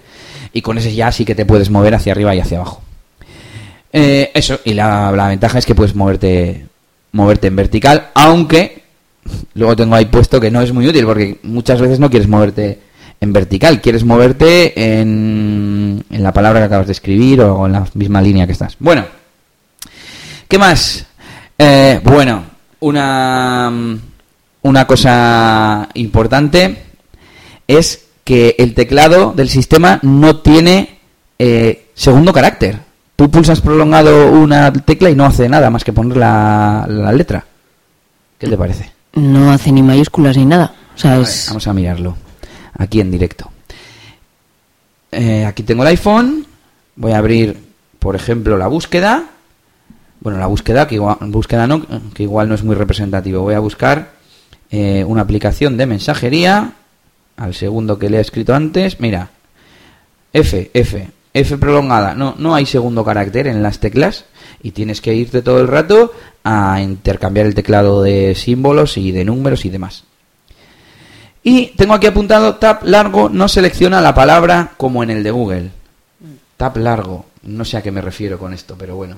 [0.58, 2.82] y con ese ya sí que te puedes mover hacia arriba y hacia abajo.
[3.93, 6.65] Eh, eso, y la, la ventaja es que puedes moverte,
[7.12, 8.82] moverte en vertical, aunque
[9.54, 12.80] luego tengo ahí puesto que no es muy útil porque muchas veces no quieres moverte
[13.22, 17.88] en vertical, quieres moverte en, en la palabra que acabas de escribir o en la
[17.93, 18.78] misma línea que estás.
[18.80, 19.06] Bueno,
[20.48, 21.06] ¿qué más?
[21.56, 22.46] Eh, bueno,
[22.80, 23.72] una,
[24.63, 26.78] una cosa importante
[27.67, 31.00] es que el teclado del sistema no tiene
[31.40, 32.78] eh, segundo carácter.
[33.16, 37.46] Tú pulsas prolongado una tecla y no hace nada más que poner la, la letra.
[38.38, 38.92] ¿Qué te parece?
[39.13, 40.76] No hace ni mayúsculas ni nada.
[40.94, 41.46] O sea, A ver, es...
[41.48, 42.18] Vamos a mirarlo
[42.78, 43.50] aquí en directo.
[45.13, 46.46] Eh, aquí tengo el iPhone.
[46.98, 47.58] Voy a abrir,
[47.98, 49.24] por ejemplo, la búsqueda.
[50.20, 53.42] Bueno, la búsqueda, que igual, búsqueda no, que igual no es muy representativo.
[53.44, 54.12] Voy a buscar
[54.70, 56.74] eh, una aplicación de mensajería.
[57.38, 59.00] Al segundo que le he escrito antes.
[59.00, 59.30] Mira.
[60.34, 62.13] F, F, F prolongada.
[62.13, 64.26] No, no hay segundo carácter en las teclas.
[64.62, 66.12] Y tienes que irte todo el rato
[66.43, 70.04] a intercambiar el teclado de símbolos y de números y demás.
[71.43, 75.71] Y tengo aquí apuntado tab largo no selecciona la palabra como en el de Google.
[76.58, 77.26] Tab largo.
[77.43, 79.15] No sé a qué me refiero con esto, pero bueno.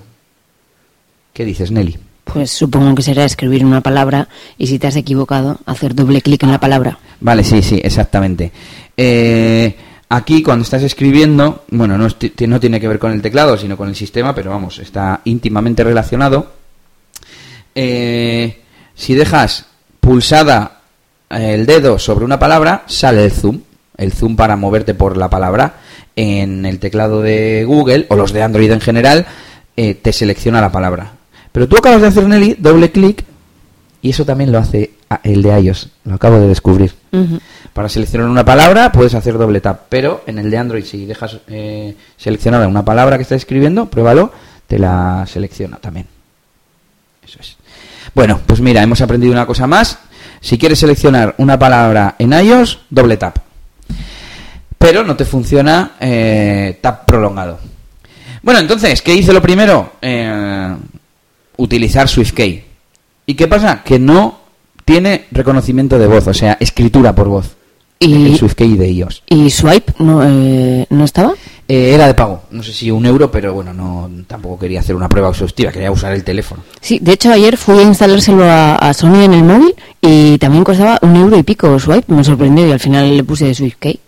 [1.34, 1.98] ¿Qué dices, Nelly?
[2.34, 6.44] Pues supongo que será escribir una palabra y si te has equivocado, hacer doble clic
[6.44, 7.00] en la palabra.
[7.20, 8.52] Vale, sí, sí, exactamente.
[8.96, 9.76] Eh,
[10.10, 13.96] aquí cuando estás escribiendo, bueno, no, tiene que ver con el teclado, sino con el
[13.96, 16.54] sistema, pero vamos, está íntimamente relacionado.
[17.74, 18.62] Eh,
[18.96, 19.66] si dejas
[20.00, 20.82] pulsada
[21.30, 23.62] eh, el dedo sobre una palabra, sale el zoom.
[23.98, 25.76] El zoom para moverte por la palabra.
[26.16, 29.26] En el teclado de Google, o los de Android en general,
[29.78, 31.19] eh, te selecciona la palabra.
[31.52, 33.26] Pero tú acabas de hacer, Nelly, doble clic,
[34.02, 34.92] y eso también lo hace
[35.24, 35.90] el de iOS.
[36.06, 36.94] Lo acabo de descubrir.
[37.74, 41.38] Para seleccionar una palabra puedes hacer doble tap, pero en el de Android si dejas
[41.48, 44.32] eh, seleccionada una palabra que estás escribiendo, pruébalo,
[44.68, 46.08] te la selecciona también.
[47.26, 47.58] Eso es.
[48.14, 50.00] Bueno, pues mira, hemos aprendido una cosa más.
[50.42, 53.38] Si quieres seleccionar una palabra en iOS, doble tap.
[54.78, 57.60] Pero no te funciona eh, tap prolongado.
[58.42, 59.94] Bueno, entonces, ¿qué hice lo primero?
[60.02, 60.76] Eh,
[61.60, 62.64] utilizar SwiftKey.
[63.26, 63.84] ¿Y qué pasa?
[63.84, 64.40] Que no
[64.86, 67.56] tiene reconocimiento de voz, o sea, escritura por voz.
[68.00, 69.24] Y- El SwiftKey de iOS.
[69.28, 71.34] ¿Y Swipe no, eh, no estaba?
[71.68, 74.96] Eh, era de pago, no sé si un euro, pero bueno, no tampoco quería hacer
[74.96, 76.64] una prueba exhaustiva, quería usar el teléfono.
[76.82, 80.64] Sí, de hecho ayer fui a instalárselo a, a Sony en el móvil y también
[80.64, 82.12] costaba un euro y pico Swipe.
[82.12, 84.00] Me sorprendió y al final le puse de SwiftKey.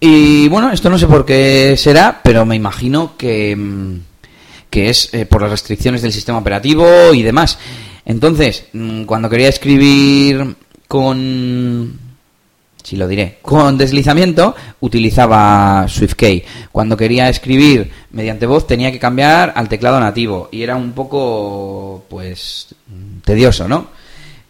[0.00, 3.94] Y bueno, esto no sé por qué será, pero me imagino que, mm,
[4.74, 7.60] que es eh, por las restricciones del sistema operativo y demás.
[8.04, 10.56] Entonces, mm, cuando quería escribir
[10.88, 11.96] con...
[12.82, 16.44] Si lo diré, con deslizamiento utilizaba SwiftKey.
[16.72, 22.04] Cuando quería escribir mediante voz tenía que cambiar al teclado nativo y era un poco,
[22.10, 22.74] pues,
[23.24, 23.86] tedioso, ¿no?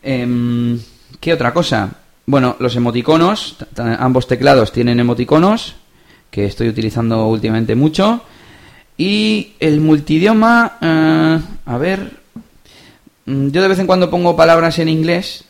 [0.02, 0.80] Em,
[1.20, 1.98] ¿Qué otra cosa?
[2.24, 5.74] Bueno, los emoticonos, ambos teclados tienen emoticonos,
[6.30, 8.22] que estoy utilizando últimamente mucho.
[8.96, 12.12] Y el multidioma, eh, a ver,
[13.26, 15.44] mm, yo de vez en cuando pongo palabras en inglés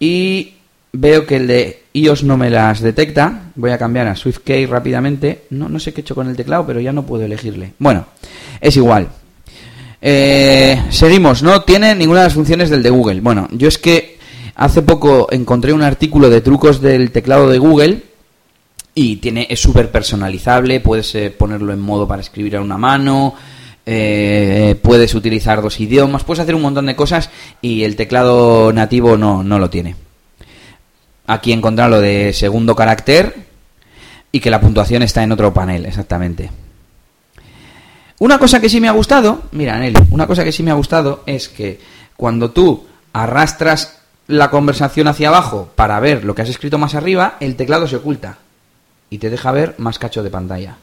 [0.00, 0.54] y
[0.92, 3.50] veo que el de iOS no me las detecta.
[3.54, 5.44] Voy a cambiar a SwiftKey rápidamente.
[5.50, 7.74] No, no sé qué he hecho con el teclado, pero ya no puedo elegirle.
[7.78, 8.06] Bueno,
[8.60, 9.08] es igual.
[10.00, 13.20] Eh, seguimos, no tiene ninguna de las funciones del de Google.
[13.20, 14.18] Bueno, yo es que
[14.56, 18.02] hace poco encontré un artículo de trucos del teclado de Google
[18.94, 20.80] y tiene es súper personalizable.
[20.80, 23.34] Puedes eh, ponerlo en modo para escribir a una mano.
[23.84, 29.16] eh, puedes utilizar dos idiomas, puedes hacer un montón de cosas y el teclado nativo
[29.16, 29.96] no, no lo tiene.
[31.26, 33.46] Aquí encontrar lo de segundo carácter
[34.30, 36.50] y que la puntuación está en otro panel, exactamente.
[38.18, 40.74] Una cosa que sí me ha gustado, mira, Nelly, una cosa que sí me ha
[40.74, 41.80] gustado es que
[42.16, 47.36] cuando tú arrastras la conversación hacia abajo para ver lo que has escrito más arriba,
[47.40, 48.38] el teclado se oculta
[49.12, 50.74] y te deja ver más cacho de pantalla.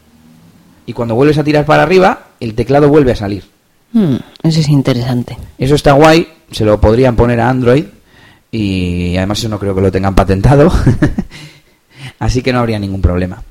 [0.86, 3.44] Y cuando vuelves a tirar para arriba, el teclado vuelve a salir.
[3.92, 5.36] Hmm, eso es interesante.
[5.58, 7.86] Eso está guay, se lo podrían poner a Android
[8.52, 10.72] y además eso no creo que lo tengan patentado,
[12.20, 13.42] así que no habría ningún problema.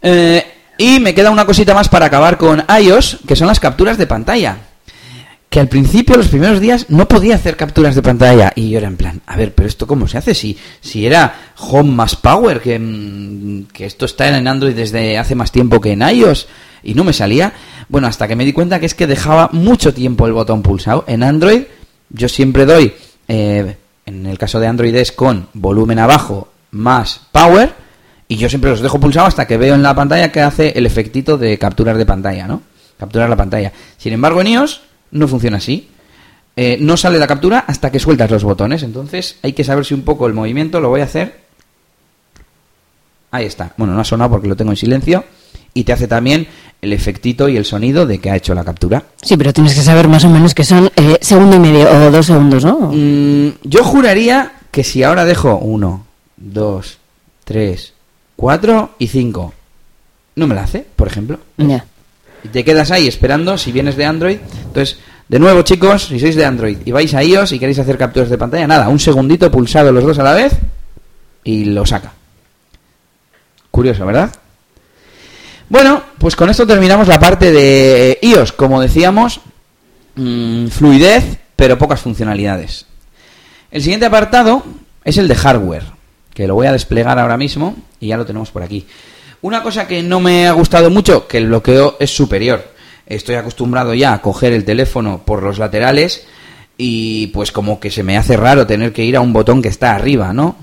[0.00, 0.46] Eh,
[0.78, 4.06] y me queda una cosita más para acabar con iOS, que son las capturas de
[4.06, 4.56] pantalla.
[5.48, 8.52] Que al principio, los primeros días, no podía hacer capturas de pantalla.
[8.54, 11.52] Y yo era en plan, a ver, pero esto cómo se hace si, si era
[11.58, 15.92] Home más Power, que, mm, que esto está en Android desde hace más tiempo que
[15.92, 16.48] en iOS.
[16.82, 17.52] Y no me salía.
[17.88, 21.04] Bueno, hasta que me di cuenta que es que dejaba mucho tiempo el botón pulsado.
[21.06, 21.62] En Android,
[22.10, 22.94] yo siempre doy,
[23.28, 27.72] eh, en el caso de Android es con volumen abajo más Power.
[28.28, 30.86] Y yo siempre los dejo pulsados hasta que veo en la pantalla que hace el
[30.86, 32.62] efectito de capturar de pantalla, ¿no?
[32.98, 33.72] Capturar la pantalla.
[33.98, 34.80] Sin embargo, en iOS
[35.10, 35.88] no funciona así.
[36.56, 38.82] Eh, no sale la captura hasta que sueltas los botones.
[38.82, 41.44] Entonces hay que saber si un poco el movimiento lo voy a hacer.
[43.30, 43.74] Ahí está.
[43.76, 45.24] Bueno, no ha sonado porque lo tengo en silencio.
[45.74, 46.46] Y te hace también
[46.80, 49.02] el efectito y el sonido de que ha hecho la captura.
[49.20, 52.10] Sí, pero tienes que saber más o menos que son eh, segundo y medio o
[52.10, 52.90] dos segundos, ¿no?
[52.92, 56.98] Mm, yo juraría que si ahora dejo uno, dos,
[57.44, 57.92] tres,
[58.36, 59.52] cuatro y cinco,
[60.36, 61.38] no me la hace, por ejemplo.
[61.58, 61.84] Ya.
[62.48, 64.38] Te quedas ahí esperando si vienes de Android.
[64.66, 67.98] Entonces, de nuevo, chicos, si sois de Android y vais a iOS y queréis hacer
[67.98, 70.52] capturas de pantalla, nada, un segundito pulsado los dos a la vez
[71.42, 72.12] y lo saca.
[73.70, 74.30] Curioso, ¿verdad?
[75.68, 78.52] Bueno, pues con esto terminamos la parte de iOS.
[78.52, 79.40] Como decíamos,
[80.14, 82.86] mm, fluidez, pero pocas funcionalidades.
[83.70, 84.62] El siguiente apartado
[85.04, 85.84] es el de hardware,
[86.32, 88.86] que lo voy a desplegar ahora mismo y ya lo tenemos por aquí.
[89.42, 92.64] Una cosa que no me ha gustado mucho, que el bloqueo es superior.
[93.06, 96.26] Estoy acostumbrado ya a coger el teléfono por los laterales
[96.78, 99.68] y pues como que se me hace raro tener que ir a un botón que
[99.68, 100.56] está arriba, ¿no?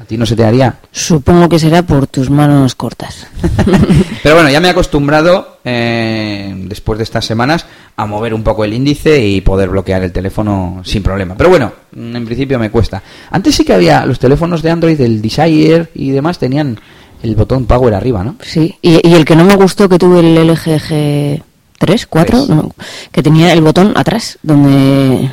[0.00, 0.78] ¿A ti no se te haría?
[0.92, 3.26] Supongo que será por tus manos cortas.
[4.22, 8.64] Pero bueno, ya me he acostumbrado, eh, después de estas semanas, a mover un poco
[8.64, 11.34] el índice y poder bloquear el teléfono sin problema.
[11.36, 13.02] Pero bueno, en principio me cuesta.
[13.32, 16.78] Antes sí que había los teléfonos de Android, el Desire y demás, tenían
[17.22, 18.36] el botón Power arriba, ¿no?
[18.42, 21.40] Sí, y, y el que no me gustó que tuve el LG
[21.80, 22.48] G3, 4, Tres.
[22.48, 22.70] no,
[23.12, 25.30] que tenía el botón atrás, donde,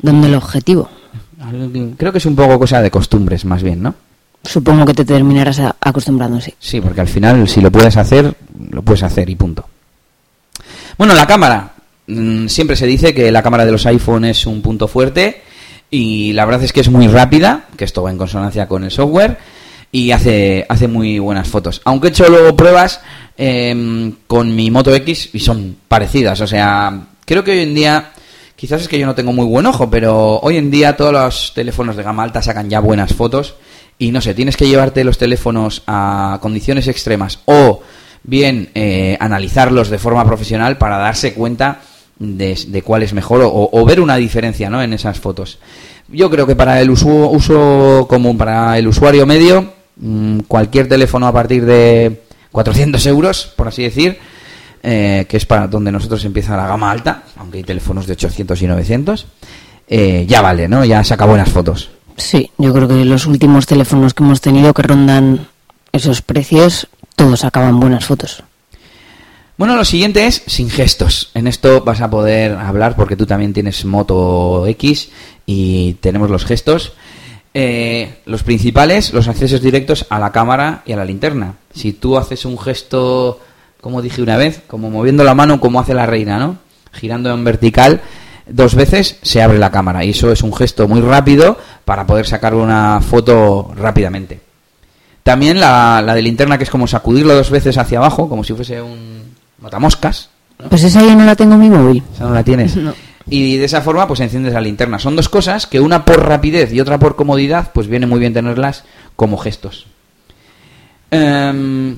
[0.00, 0.88] donde el objetivo.
[1.98, 3.94] Creo que es un poco cosa de costumbres, más bien, ¿no?
[4.42, 6.52] Supongo que te terminarás acostumbrando, sí.
[6.58, 8.34] Sí, porque al final, si lo puedes hacer,
[8.70, 9.66] lo puedes hacer y punto.
[10.98, 11.72] Bueno, la cámara.
[12.06, 15.42] Mm, Siempre se dice que la cámara de los iPhone es un punto fuerte
[15.90, 18.90] y la verdad es que es muy rápida, que esto va en consonancia con el
[18.90, 19.38] software
[19.94, 21.80] y hace, hace muy buenas fotos.
[21.84, 23.00] Aunque he hecho luego pruebas
[23.36, 26.40] em, con mi Moto X y son parecidas.
[26.40, 28.10] O sea, creo que hoy en día,
[28.56, 31.52] quizás es que yo no tengo muy buen ojo, pero hoy en día todos los
[31.54, 33.54] teléfonos de gama alta sacan ya buenas fotos
[33.96, 37.80] y no sé, tienes que llevarte los teléfonos a condiciones extremas o
[38.24, 41.82] bien eh, analizarlos de forma profesional para darse cuenta
[42.18, 44.82] de, de cuál es mejor o, o ver una diferencia ¿no?
[44.82, 45.60] en esas fotos.
[46.08, 51.26] Yo creo que para el uso, uso común, para el usuario medio, mm, cualquier teléfono
[51.26, 54.18] a partir de 400 euros, por así decir,
[54.82, 58.60] eh, que es para donde nosotros empieza la gama alta, aunque hay teléfonos de 800
[58.62, 59.26] y 900,
[59.88, 60.84] eh, ya vale, ¿no?
[60.84, 61.90] Ya saca buenas fotos.
[62.16, 65.48] Sí, yo creo que los últimos teléfonos que hemos tenido que rondan
[65.92, 68.42] esos precios, todos sacaban buenas fotos.
[69.56, 71.30] Bueno, lo siguiente es sin gestos.
[71.34, 75.10] En esto vas a poder hablar porque tú también tienes Moto X
[75.46, 76.92] y tenemos los gestos.
[77.56, 81.54] Eh, los principales, los accesos directos a la cámara y a la linterna.
[81.72, 83.40] Si tú haces un gesto,
[83.80, 86.58] como dije una vez, como moviendo la mano como hace la reina, ¿no?
[86.92, 88.00] Girando en vertical
[88.46, 92.26] dos veces se abre la cámara y eso es un gesto muy rápido para poder
[92.26, 94.40] sacar una foto rápidamente.
[95.22, 98.52] También la, la de linterna, que es como sacudirlo dos veces hacia abajo, como si
[98.52, 100.28] fuese un matamoscas.
[100.68, 102.02] Pues esa yo no la tengo en mi móvil.
[102.14, 102.76] Esa no la tienes.
[102.84, 102.92] No.
[103.28, 104.98] Y de esa forma, pues enciendes la linterna.
[104.98, 108.34] Son dos cosas que una por rapidez y otra por comodidad, pues viene muy bien
[108.34, 108.84] tenerlas
[109.16, 109.86] como gestos.
[111.10, 111.96] Em,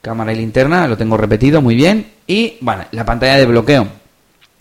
[0.00, 2.06] cámara y linterna, lo tengo repetido muy bien.
[2.26, 3.88] Y, bueno, la pantalla de bloqueo.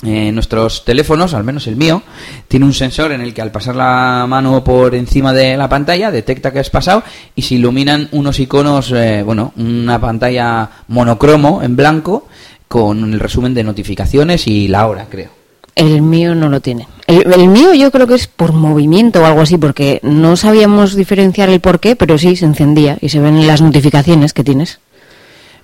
[0.04, 2.04] Eh, nuestros teléfonos, al menos el mío,
[2.50, 6.12] tiene un sensor en el que al pasar la mano por encima de la pantalla
[6.12, 7.02] detecta que has pasado
[7.34, 12.28] y se iluminan unos iconos, eh, bueno, una pantalla monocromo en blanco
[12.68, 15.44] con el resumen de notificaciones y la hora, creo.
[15.76, 16.88] El mío no lo tiene.
[17.06, 20.96] El, el mío yo creo que es por movimiento o algo así, porque no sabíamos
[20.96, 24.80] diferenciar el por qué, pero sí se encendía y se ven las notificaciones que tienes.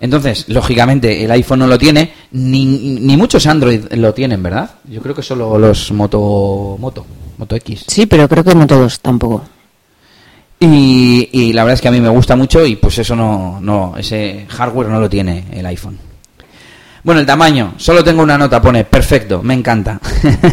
[0.02, 4.72] Entonces, lógicamente, el iPhone no lo tiene, ni, ni muchos Android lo tienen, ¿verdad?
[4.90, 7.06] Yo creo que solo los Moto, Moto,
[7.38, 7.86] Moto X.
[7.88, 9.44] Sí, pero creo que no todos tampoco.
[10.60, 13.60] Y, y la verdad es que a mí me gusta mucho y pues eso no,
[13.62, 15.98] no, ese hardware no lo tiene el iPhone.
[17.04, 20.00] Bueno, el tamaño, solo tengo una nota, pone perfecto, me encanta.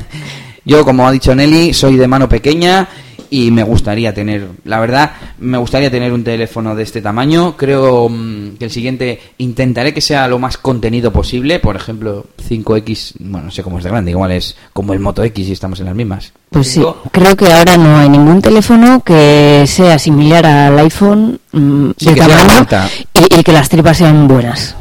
[0.64, 2.88] Yo, como ha dicho Nelly, soy de mano pequeña
[3.30, 7.56] y me gustaría tener, la verdad, me gustaría tener un teléfono de este tamaño.
[7.56, 11.58] Creo mm, que el siguiente intentaré que sea lo más contenido posible.
[11.58, 15.22] Por ejemplo, 5X, bueno, no sé cómo es de grande, igual es como el Moto
[15.22, 16.32] X y estamos en las mismas.
[16.50, 16.82] Pues sí,
[17.12, 22.14] creo que ahora no hay ningún teléfono que sea similar al iPhone mm, Sí, de
[22.14, 22.66] tamaño
[23.12, 24.74] y que las tripas sean buenas.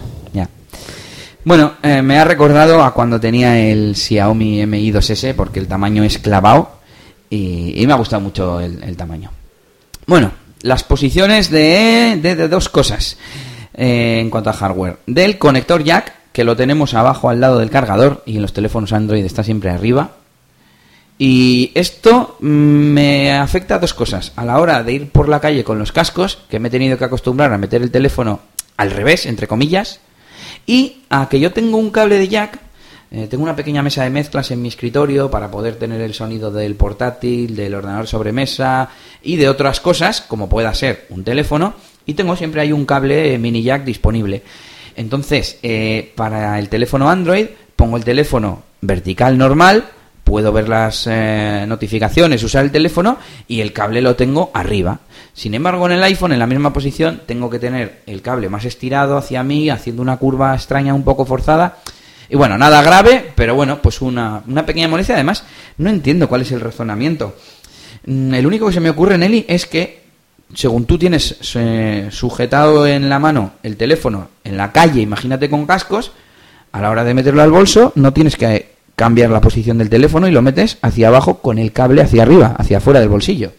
[1.48, 6.04] Bueno, eh, me ha recordado a cuando tenía el Xiaomi Mi 2S porque el tamaño
[6.04, 6.72] es clavado
[7.30, 9.32] y, me ha gustado mucho el, tamaño.
[10.08, 10.34] Bueno,
[10.64, 13.16] las posiciones de, de- de dos cosas
[13.74, 14.98] eh, en cuanto a hardware.
[15.08, 18.92] Del conector jack, que lo tenemos abajo al lado del cargador y en los teléfonos
[18.92, 20.18] Android está siempre arriba.
[21.18, 24.34] Y esto mm, me afecta a dos cosas.
[24.36, 26.98] A la hora de ir por la calle con los cascos, que me he tenido
[26.98, 28.42] que acostumbrar a meter el teléfono
[28.76, 30.02] al revés, entre comillas,
[30.68, 32.60] y a que yo tengo un cable de jack,
[33.10, 36.52] eh, tengo una pequeña mesa de mezclas en mi escritorio para poder tener el sonido
[36.52, 38.90] del portátil, del ordenador sobremesa
[39.24, 41.74] y de otras cosas, como pueda ser un teléfono,
[42.06, 44.44] y tengo siempre ahí un cable eh, mini jack disponible.
[44.96, 49.86] Entonces, eh, para el teléfono Android, pongo el teléfono vertical normal,
[50.24, 55.00] puedo ver las eh, notificaciones, usar el teléfono y el cable lo tengo arriba.
[55.38, 58.66] Sin embargo, en el iPhone, en la misma posición, tengo que tener el cable más
[58.66, 61.78] estirado hacia mí, haciendo una curva extraña un poco forzada.
[62.28, 65.14] Y bueno, nada grave, pero bueno, pues una, pequeña molestia.
[65.14, 65.44] Además,
[65.78, 67.36] no entiendo cuál es el razonamiento.
[68.08, 70.02] Mm, El único que se me ocurre, Nelly, es que
[70.56, 75.68] según tú tienes eh, sujetado en la mano el teléfono en la calle, imagínate con
[75.68, 76.14] cascos,
[76.72, 80.28] a la hora de meterlo al bolso no tienes que cambiar la posición del teléfono
[80.28, 83.52] y lo metes hacia abajo con el cable hacia arriba, hacia afuera del bolsillo.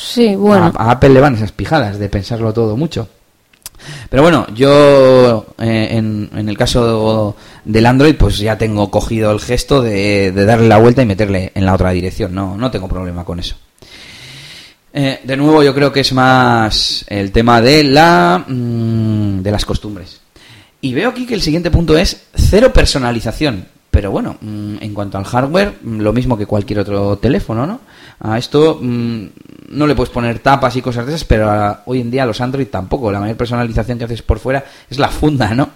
[0.00, 0.72] Sí, bueno.
[0.76, 3.08] A, a Apple le van esas pijadas de pensarlo todo mucho.
[4.10, 9.40] Pero bueno, yo eh, en, en el caso del Android, pues ya tengo cogido el
[9.40, 12.34] gesto de, de darle la vuelta y meterle en la otra dirección.
[12.34, 13.56] No, no tengo problema con eso.
[14.92, 19.64] Eh, de nuevo, yo creo que es más el tema de la mm, de las
[19.64, 20.20] costumbres.
[20.80, 23.66] Y veo aquí que el siguiente punto es cero personalización.
[23.98, 27.80] Pero bueno, mm, en cuanto al hardware, mm, lo mismo que cualquier otro teléfono, ¿no?
[28.20, 29.24] A esto mm,
[29.70, 32.40] no le puedes poner tapas y cosas de esas, pero a- hoy en día los
[32.40, 33.10] Android tampoco.
[33.10, 35.68] La mayor personalización que haces por fuera es la funda, ¿no?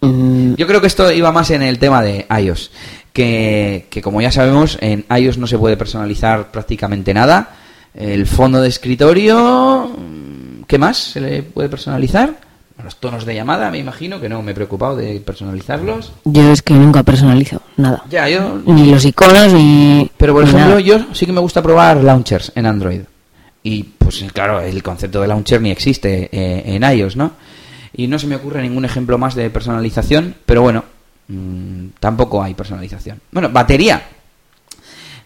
[0.00, 2.70] Mm, Yo creo que esto iba más en el tema de iOS,
[3.12, 7.50] que, que como ya sabemos, en iOS no se puede personalizar prácticamente nada.
[7.94, 9.94] El fondo de escritorio,
[10.66, 12.34] ¿qué más se le puede personalizar?
[12.84, 16.12] Los tonos de llamada, me imagino, que no me he preocupado de personalizarlos.
[16.24, 18.02] yo es que nunca personalizo nada.
[18.10, 18.60] Ya, yo...
[18.66, 20.10] Ni los iconos, ni.
[20.16, 20.80] Pero por ni ejemplo, nada.
[20.80, 23.02] yo sí que me gusta probar launchers en Android.
[23.62, 27.32] Y pues claro, el concepto de launcher ni existe eh, en iOS, ¿no?
[27.94, 30.84] Y no se me ocurre ningún ejemplo más de personalización, pero bueno,
[31.28, 33.20] mm, tampoco hay personalización.
[33.30, 34.02] Bueno, batería.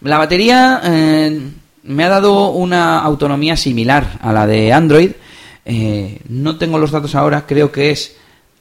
[0.03, 1.41] La batería eh,
[1.85, 5.13] me ha dado una autonomía similar a la de Android.
[5.67, 8.17] Eh, no tengo los datos ahora, creo que es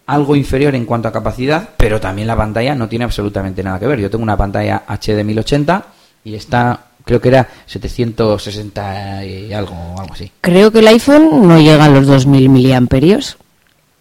[0.07, 3.87] algo inferior en cuanto a capacidad, pero también la pantalla no tiene absolutamente nada que
[3.87, 3.99] ver.
[3.99, 5.85] Yo tengo una pantalla HD 1080
[6.25, 10.31] y está, creo que era 760 y algo, algo así.
[10.41, 13.37] Creo que el iPhone no llega a los 2000 miliamperios.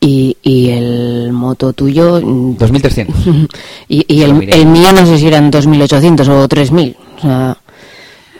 [0.00, 2.20] Y, y el moto tuyo.
[2.20, 3.16] mm, 2300.
[3.88, 6.96] Y, y Lo el, el mío no sé si eran 2800 o 3000.
[7.16, 7.56] O sea,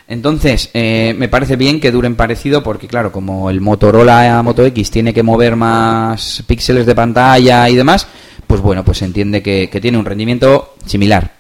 [0.07, 4.91] Entonces, eh, me parece bien que duren parecido porque, claro, como el Motorola Moto X
[4.91, 8.07] tiene que mover más píxeles de pantalla y demás,
[8.47, 11.33] pues bueno, pues se entiende que, tiene un rendimiento similar.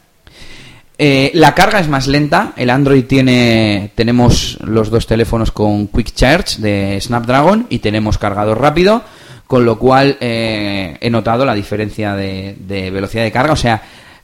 [0.96, 2.52] Eh, la carga es más lenta.
[2.56, 3.90] El Android tiene.
[3.94, 9.02] Tenemos los dos teléfonos con Quick Charge de Snapdragon y tenemos cargador rápido.
[9.46, 13.52] Con lo cual eh, he notado la diferencia de velocidad de carga.
[13.52, 13.82] O sea,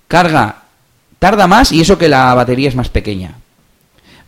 [0.09, 0.62] carga
[1.18, 3.34] tarda más y eso que la batería es más pequeña.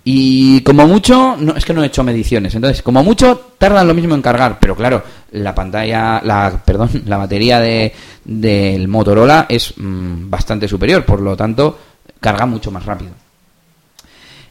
[0.04, 3.94] Y como mucho, no, es que no he hecho mediciones, entonces como mucho tardan lo
[3.94, 7.92] mismo en cargar, pero claro, la pantalla, la, perdón, la batería de,
[8.24, 11.78] del Motorola es mm, bastante superior, por lo tanto
[12.20, 13.12] carga mucho más rápido.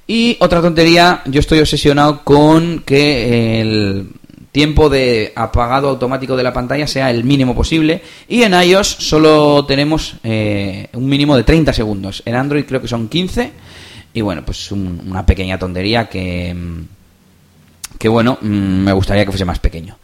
[0.07, 4.09] Y otra tontería, yo estoy obsesionado con que el
[4.51, 9.65] tiempo de apagado automático de la pantalla sea el mínimo posible y en iOS solo
[9.65, 13.51] tenemos eh, un mínimo de 30 segundos, en Android creo que son 15
[14.13, 19.31] y bueno, pues un- una pequeña tontería que, mm, que bueno, mm, me gustaría que
[19.31, 19.97] fuese más pequeño.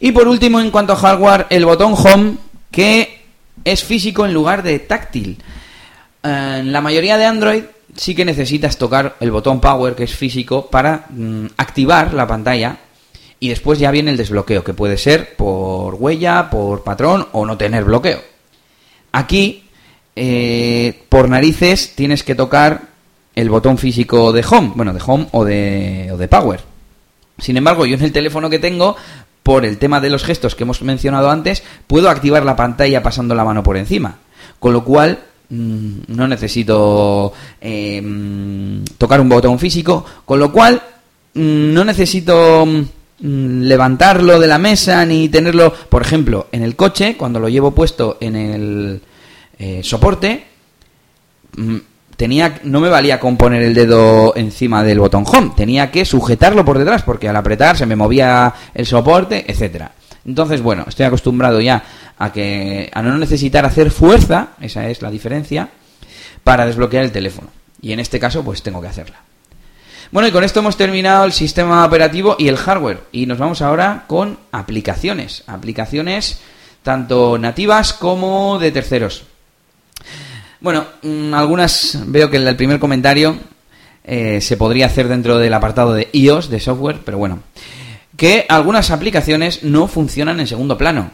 [0.00, 2.34] Y por último, en cuanto a hardware, el botón Home,
[2.70, 3.22] que
[3.64, 5.38] es físico en lugar de táctil.
[6.22, 7.62] Eh, En la mayoría de Android
[7.96, 12.76] sí que necesitas tocar el botón Power, que es físico, para mm, activar la pantalla.
[13.40, 17.56] Y después ya viene el desbloqueo, que puede ser por huella, por patrón o no
[17.56, 18.20] tener bloqueo.
[19.12, 19.64] Aquí,
[20.16, 22.82] eh, por narices, tienes que tocar
[23.38, 26.60] el botón físico de Home, bueno, de Home o de, o de Power.
[27.38, 28.96] Sin embargo, yo en el teléfono que tengo,
[29.44, 33.36] por el tema de los gestos que hemos mencionado antes, puedo activar la pantalla pasando
[33.36, 34.18] la mano por encima.
[34.58, 35.20] Con lo cual,
[35.50, 40.04] mm, no necesito eh, mm, tocar un botón físico.
[40.24, 40.82] Con lo cual,
[41.34, 42.66] mm, no necesito
[43.20, 48.18] levantarlo de la mesa ni tenerlo, por ejemplo, en el coche, cuando lo llevo puesto
[48.20, 49.00] en el
[49.60, 50.44] eh, soporte,
[52.18, 56.64] tenía no me valía con poner el dedo encima del botón home, tenía que sujetarlo
[56.64, 59.92] por detrás porque al apretar se me movía el soporte, etcétera.
[60.26, 61.82] Entonces, bueno, estoy acostumbrado ya
[62.18, 65.68] a que a no necesitar hacer fuerza, esa es la diferencia,
[66.42, 67.48] para desbloquear el teléfono.
[67.80, 69.20] Y en este caso, pues tengo que hacerla.
[70.10, 73.04] Bueno, y con esto hemos terminado el sistema operativo y el hardware.
[73.12, 75.44] Y nos vamos ahora con aplicaciones.
[75.46, 76.40] Aplicaciones
[76.82, 79.22] tanto nativas como de terceros.
[80.60, 83.36] Bueno, mm, algunas veo que el primer comentario
[84.04, 87.40] eh, se podría hacer dentro del apartado de iOS, de software, pero bueno.
[88.16, 91.10] Que algunas aplicaciones no funcionan en segundo plano.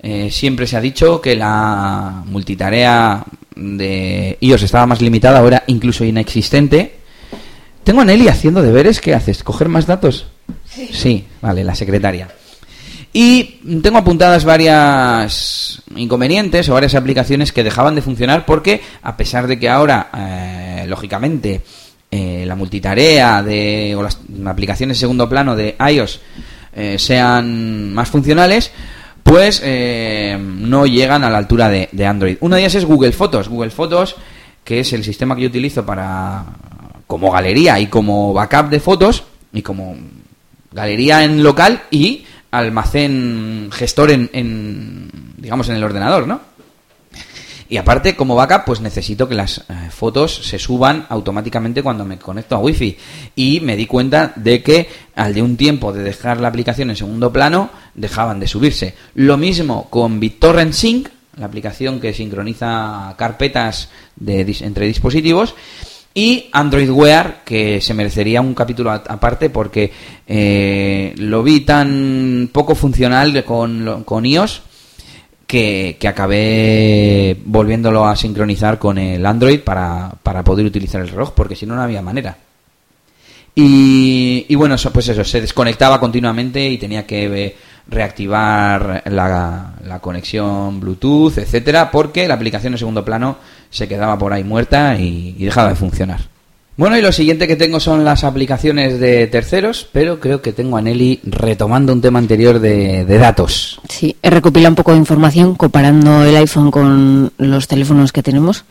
[0.00, 6.04] Eh, siempre se ha dicho que la multitarea de iOS estaba más limitada, ahora incluso
[6.04, 6.96] inexistente.
[7.84, 9.44] Tengo a Nelly haciendo deberes, ¿qué haces?
[9.44, 10.26] ¿Coger más datos?
[10.92, 12.28] Sí, vale, la secretaria.
[13.16, 19.46] Y tengo apuntadas varias inconvenientes o varias aplicaciones que dejaban de funcionar porque, a pesar
[19.46, 21.62] de que ahora, eh, lógicamente,
[22.10, 26.20] eh, la multitarea de, o las aplicaciones de segundo plano de iOS
[26.74, 28.72] eh, sean más funcionales,
[29.22, 32.36] pues no llegan a la altura de, de Android.
[32.40, 33.48] Una de ellas es Google Fotos.
[33.48, 34.16] Google Fotos,
[34.64, 36.44] que es el sistema que yo utilizo para
[37.06, 39.96] como galería y como backup de fotos y como
[40.72, 42.24] galería en local y
[42.58, 46.54] almacén gestor en, en, digamos en el ordenador, ¿no?
[47.68, 52.18] Y aparte, como backup, pues necesito que las eh, fotos se suban automáticamente cuando me
[52.18, 52.96] conecto a Wi-Fi.
[53.36, 56.96] Y me di cuenta de que al de un tiempo de dejar la aplicación en
[56.96, 58.94] segundo plano, dejaban de subirse.
[59.14, 65.54] Lo mismo con BitTorrent Sync, la aplicación que sincroniza carpetas de, entre dispositivos.
[66.16, 69.90] Y Android Wear, que se merecería un capítulo aparte porque
[70.28, 74.62] eh, lo vi tan poco funcional con, con iOS
[75.44, 81.32] que, que acabé volviéndolo a sincronizar con el Android para, para poder utilizar el reloj,
[81.32, 82.36] porque si no, no había manera.
[83.56, 87.56] Y, y bueno, eso, pues eso, se desconectaba continuamente y tenía que eh,
[87.88, 93.36] reactivar la, la conexión Bluetooth, etcétera, porque la aplicación en segundo plano
[93.74, 96.20] se quedaba por ahí muerta y, y dejaba de funcionar.
[96.76, 100.76] Bueno, y lo siguiente que tengo son las aplicaciones de terceros, pero creo que tengo
[100.76, 103.80] a Nelly retomando un tema anterior de, de datos.
[103.88, 108.64] Sí, he recopilado un poco de información comparando el iPhone con los teléfonos que tenemos.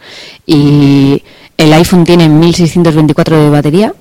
[0.46, 1.24] Y
[1.58, 3.94] el iPhone tiene 1624 de batería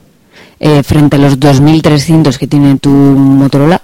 [0.59, 3.80] eh, frente a los 2300 que tiene tu Motorola.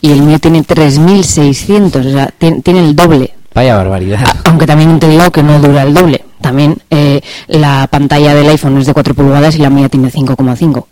[0.00, 3.34] Y el mío tiene 3600, o sea, tiene, tiene el doble.
[3.52, 4.22] Vaya barbaridad.
[4.24, 6.24] A- Aunque también te digo que no dura el doble.
[6.40, 10.84] También eh, la pantalla del iPhone es de 4 pulgadas y la mía tiene 5,5.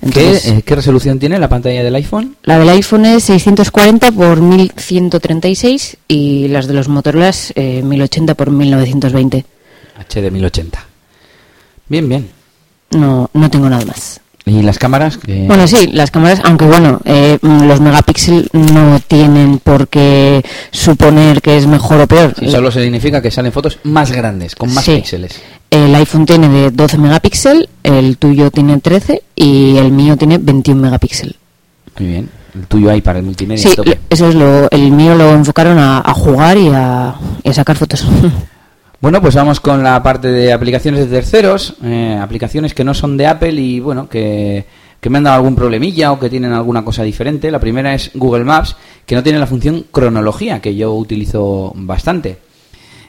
[0.00, 2.36] ¿Qué, Entonces, eh, ¿Qué resolución tiene la pantalla del iPhone?
[2.44, 8.34] la del iPhone es 640 por 1136 y las de los Motorola es eh, 1080
[8.34, 9.44] por 1920.
[10.08, 10.86] HD 1080.
[11.88, 12.30] Bien, bien.
[12.92, 14.20] No, no tengo nada más.
[14.48, 15.18] ¿Y las cámaras?
[15.18, 20.42] Que- Bueno, sí, las cámaras, aunque bueno, eh, mm, los megapíxeles no tienen por qué
[20.70, 22.34] suponer que es mejor o peor.
[22.38, 24.96] Sí, solo significa que salen fotos más grandes, con más Sí.
[24.96, 25.40] píxeles.
[25.70, 30.80] El iPhone tiene de 12 megapíxeles, el tuyo tiene 13 y el mío tiene 21
[30.80, 31.34] megapíxeles.
[31.98, 32.30] Muy bien.
[32.54, 33.62] El tuyo ahí para el multimedia.
[33.68, 33.98] Sí, tope.
[34.08, 34.68] eso es lo.
[34.70, 38.06] El mío lo enfocaron a, a jugar y a, y a sacar fotos.
[39.00, 43.16] Bueno, pues vamos con la parte de aplicaciones de terceros, eh, aplicaciones que no son
[43.16, 44.64] de Apple y bueno, que,
[45.08, 47.52] me han dado algún problemilla o que tienen alguna cosa diferente.
[47.52, 48.74] La primera es Google Maps,
[49.06, 52.38] que no tiene la función cronología, que yo utilizo bastante.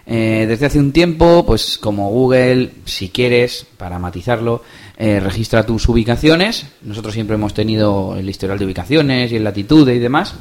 [0.05, 4.61] Eh, desde hace un tiempo, pues como Google, si quieres, para matizarlo,
[4.95, 6.67] eh, registra tus ubicaciones.
[6.83, 10.35] Nosotros siempre hemos tenido el historial de ubicaciones y el latitud y demás.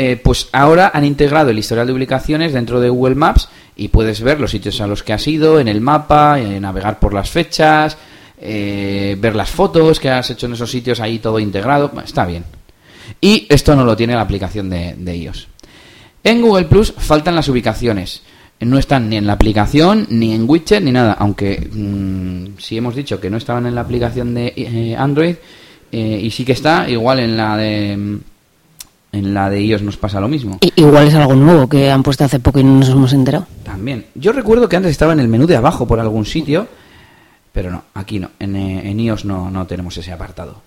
[0.00, 4.20] Eh, pues ahora han integrado el historial de ubicaciones dentro de Google Maps y puedes
[4.20, 7.28] ver los sitios a los que has ido en el mapa, eh, navegar por las
[7.28, 7.98] fechas,
[8.40, 11.90] eh, ver las fotos que has hecho en esos sitios ahí todo integrado.
[12.04, 12.44] Está bien.
[13.20, 15.48] Y esto no lo tiene la aplicación de, de iOS.
[16.22, 18.22] En Google Plus faltan las ubicaciones.
[18.60, 21.16] No están ni en la aplicación, ni en widget, ni nada.
[21.18, 25.34] Aunque mm, si hemos dicho que no estaban en la aplicación de Android,
[25.90, 28.18] y sí que está, igual en la de mm,
[29.12, 30.58] en la de iOS nos pasa lo mismo.
[30.76, 33.46] Igual es algo nuevo que han puesto hace poco y no nos hemos enterado.
[33.64, 34.06] También.
[34.14, 36.68] Yo recuerdo que antes estaba en el menú de abajo por algún sitio,
[37.52, 38.30] pero no, aquí no.
[38.38, 40.62] En, eh, en iOS no, no tenemos ese apartado.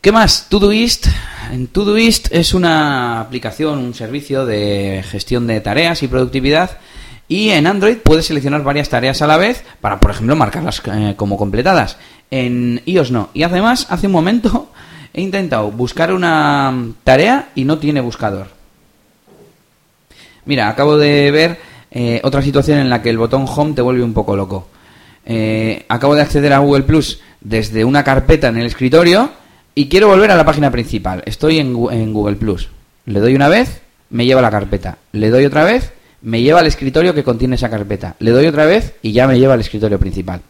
[0.00, 0.46] ¿Qué más?
[0.48, 1.08] Todoist.
[1.52, 6.78] En Todoist es una aplicación, un servicio de gestión de tareas y productividad.
[7.28, 11.14] Y en Android puedes seleccionar varias tareas a la vez para, por ejemplo, marcarlas eh,
[11.16, 11.98] como completadas.
[12.30, 13.28] En iOS no.
[13.34, 14.69] Y además, hace un momento
[15.12, 18.48] he intentado buscar una tarea y no tiene buscador.
[20.44, 21.58] Mira, acabo de ver
[21.90, 24.68] eh, otra situación en la que el botón Home te vuelve un poco loco.
[25.26, 29.30] Eh, acabo de acceder a Google Plus desde una carpeta en el escritorio
[29.74, 31.22] y quiero volver a la página principal.
[31.26, 32.68] Estoy en, Google Plus.
[33.06, 34.98] Le doy una vez, me lleva la carpeta.
[35.12, 35.92] Le doy otra vez,
[36.22, 38.16] me lleva al escritorio que contiene esa carpeta.
[38.18, 40.42] Le doy otra vez y ya me lleva al escritorio principal.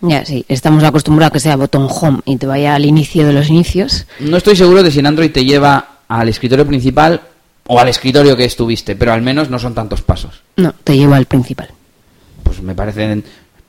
[0.00, 3.32] Ya, sí, estamos acostumbrados a que sea botón home y te vaya al inicio de
[3.32, 4.06] los inicios.
[4.20, 7.22] No estoy seguro de si en Android te lleva al escritorio principal
[7.66, 10.42] o al escritorio que estuviste, pero al menos no son tantos pasos.
[10.56, 11.68] No, te lleva al principal.
[12.42, 13.24] pues me parecen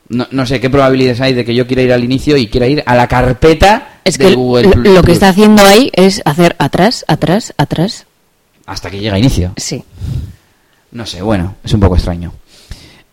[0.09, 2.67] no, no sé qué probabilidades hay de que yo quiera ir al inicio y quiera
[2.67, 6.21] ir a la carpeta Es de que Google lo, lo que está haciendo ahí es
[6.25, 8.05] hacer atrás, atrás, atrás.
[8.65, 9.53] hasta que llega a inicio.
[9.57, 9.83] Sí.
[10.91, 12.33] No sé, bueno, es un poco extraño.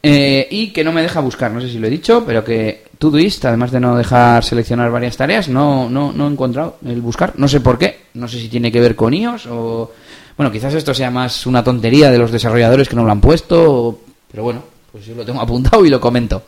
[0.04, 2.84] Eh, y que no me deja buscar, no sé si lo he dicho, pero que
[2.98, 7.34] Todoist, además de no dejar seleccionar varias tareas, no, no, no he encontrado el buscar.
[7.36, 9.92] No sé por qué, no sé si tiene que ver con iOS o...
[10.36, 13.70] Bueno, quizás esto sea más una tontería de los desarrolladores que no lo han puesto,
[13.88, 14.00] o-
[14.30, 16.42] pero bueno, pues yo lo tengo apuntado y lo comento.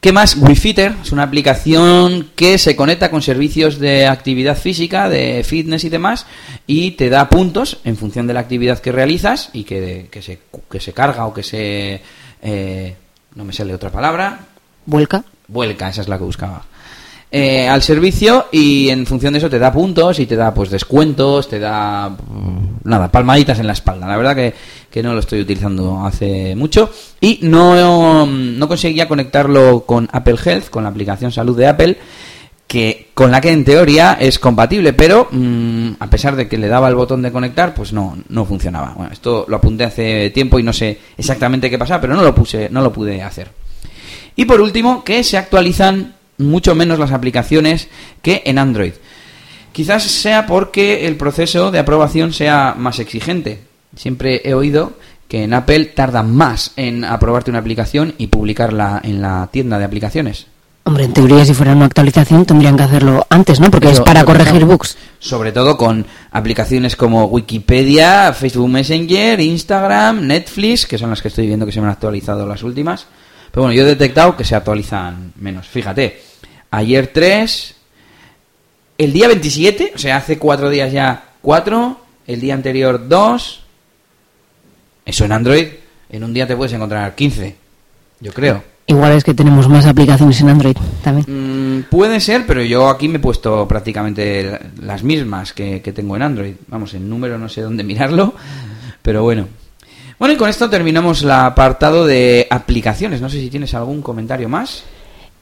[0.00, 0.34] ¿Qué más?
[0.34, 5.90] WeFitter es una aplicación que se conecta con servicios de actividad física, de fitness y
[5.90, 6.24] demás,
[6.66, 10.40] y te da puntos en función de la actividad que realizas y que, que, se,
[10.70, 12.00] que se carga o que se...
[12.40, 12.96] eh,
[13.34, 14.40] no me sale otra palabra.
[14.86, 15.22] Vuelca.
[15.48, 16.64] Vuelca, esa es la que buscaba.
[17.32, 20.68] Eh, al servicio y en función de eso te da puntos y te da pues
[20.68, 24.08] descuentos, te da mm, nada, palmaditas en la espalda.
[24.08, 24.52] La verdad que,
[24.90, 30.70] que no lo estoy utilizando hace mucho y no, no conseguía conectarlo con Apple Health,
[30.70, 31.98] con la aplicación salud de Apple,
[32.66, 36.66] que con la que en teoría es compatible, pero mm, a pesar de que le
[36.66, 38.94] daba el botón de conectar, pues no, no funcionaba.
[38.96, 42.34] Bueno, esto lo apunté hace tiempo y no sé exactamente qué pasa, pero no lo
[42.34, 43.52] puse, no lo pude hacer.
[44.34, 47.88] Y por último, que se actualizan mucho menos las aplicaciones
[48.22, 48.92] que en Android.
[49.72, 53.60] Quizás sea porque el proceso de aprobación sea más exigente.
[53.96, 54.94] Siempre he oído
[55.28, 59.84] que en Apple tardan más en aprobarte una aplicación y publicarla en la tienda de
[59.84, 60.46] aplicaciones.
[60.82, 63.70] Hombre, en teoría, si fuera una actualización, tendrían que hacerlo antes, ¿no?
[63.70, 64.96] Porque es para corregir bugs.
[65.20, 71.46] Sobre todo con aplicaciones como Wikipedia, Facebook Messenger, Instagram, Netflix, que son las que estoy
[71.46, 73.06] viendo que se me han actualizado las últimas.
[73.52, 75.68] Pero bueno, yo he detectado que se actualizan menos.
[75.68, 76.22] Fíjate,
[76.70, 77.74] ayer 3,
[78.98, 83.60] el día 27, o sea, hace cuatro días ya 4, el día anterior 2.
[85.06, 85.66] Eso en Android,
[86.10, 87.56] en un día te puedes encontrar 15,
[88.20, 88.62] yo creo.
[88.86, 91.26] Igual es que tenemos más aplicaciones en Android también.
[91.28, 96.16] Mm, puede ser, pero yo aquí me he puesto prácticamente las mismas que, que tengo
[96.16, 96.54] en Android.
[96.66, 98.34] Vamos, en número no sé dónde mirarlo,
[99.00, 99.46] pero bueno.
[100.18, 103.20] Bueno, y con esto terminamos el apartado de aplicaciones.
[103.20, 104.82] No sé si tienes algún comentario más.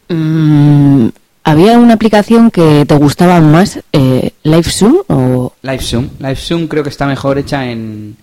[0.08, 1.08] Mm,
[1.50, 5.54] ¿Había una aplicación que te gustaba más, eh, LiveZoom o...?
[5.62, 6.08] LiveZoom.
[6.18, 8.16] LiveZoom creo que está mejor hecha en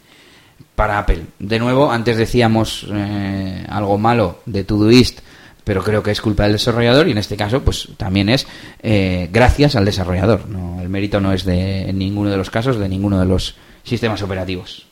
[0.75, 1.21] para Apple.
[1.39, 5.19] De nuevo, antes decíamos eh, algo malo de Todoist,
[5.63, 8.45] pero creo que es culpa del desarrollador y en este caso, pues también es
[8.83, 10.41] eh, gracias al desarrollador.
[10.79, 14.21] El mérito no es de en ninguno de los casos de ninguno de los sistemas
[14.21, 14.85] operativos.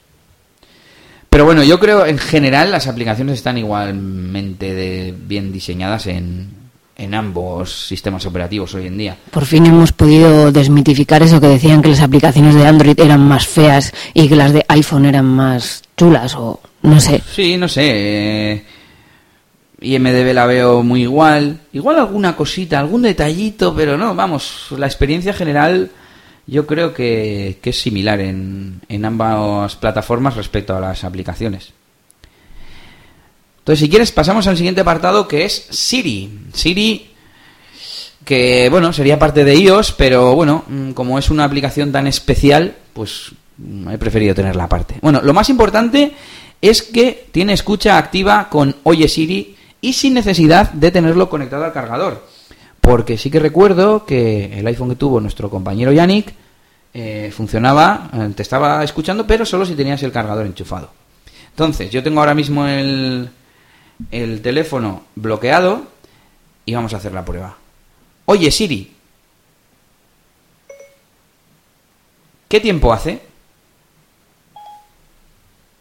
[1.29, 6.62] Pero bueno, yo creo en general las aplicaciones están igualmente de- bien diseñadas en,
[6.95, 9.17] en ambos sistemas operativos hoy en día.
[9.31, 13.47] Por fin hemos podido desmitificar eso que decían que las aplicaciones de Android eran más
[13.47, 17.21] feas y que las de iPhone eran más chulas o no sé.
[17.33, 17.81] Sí, no sé.
[17.85, 18.65] eh,
[19.81, 21.59] IMDB la veo muy igual.
[21.73, 25.91] Igual alguna cosita, algún detallito, pero no, vamos, la experiencia general
[26.45, 31.73] yo creo que, que es similar en, en ambas plataformas respecto a las aplicaciones.
[33.63, 36.47] Entonces, si quieres, pasamos al siguiente apartado que es Siri.
[36.53, 37.11] Siri,
[38.25, 42.75] que bueno, sería parte de iOS, pero bueno, mm, como es una aplicación tan especial,
[42.91, 44.95] pues mm, he preferido tenerla aparte.
[45.01, 46.11] Bueno, lo más importante
[46.61, 51.71] es que tiene escucha activa con Oye Siri y sin necesidad de tenerlo conectado al
[51.71, 52.27] cargador.
[52.81, 56.33] Porque sí que recuerdo que el iPhone que tuvo nuestro compañero Yannick
[56.93, 60.91] eh, funcionaba, eh, te estaba escuchando, pero solo si tenías el cargador enchufado.
[61.51, 63.29] Entonces, yo tengo ahora mismo el,
[64.11, 65.85] el teléfono bloqueado
[66.65, 67.57] y vamos a hacer la prueba.
[68.25, 68.95] Oye Siri,
[72.47, 73.21] ¿qué tiempo hace?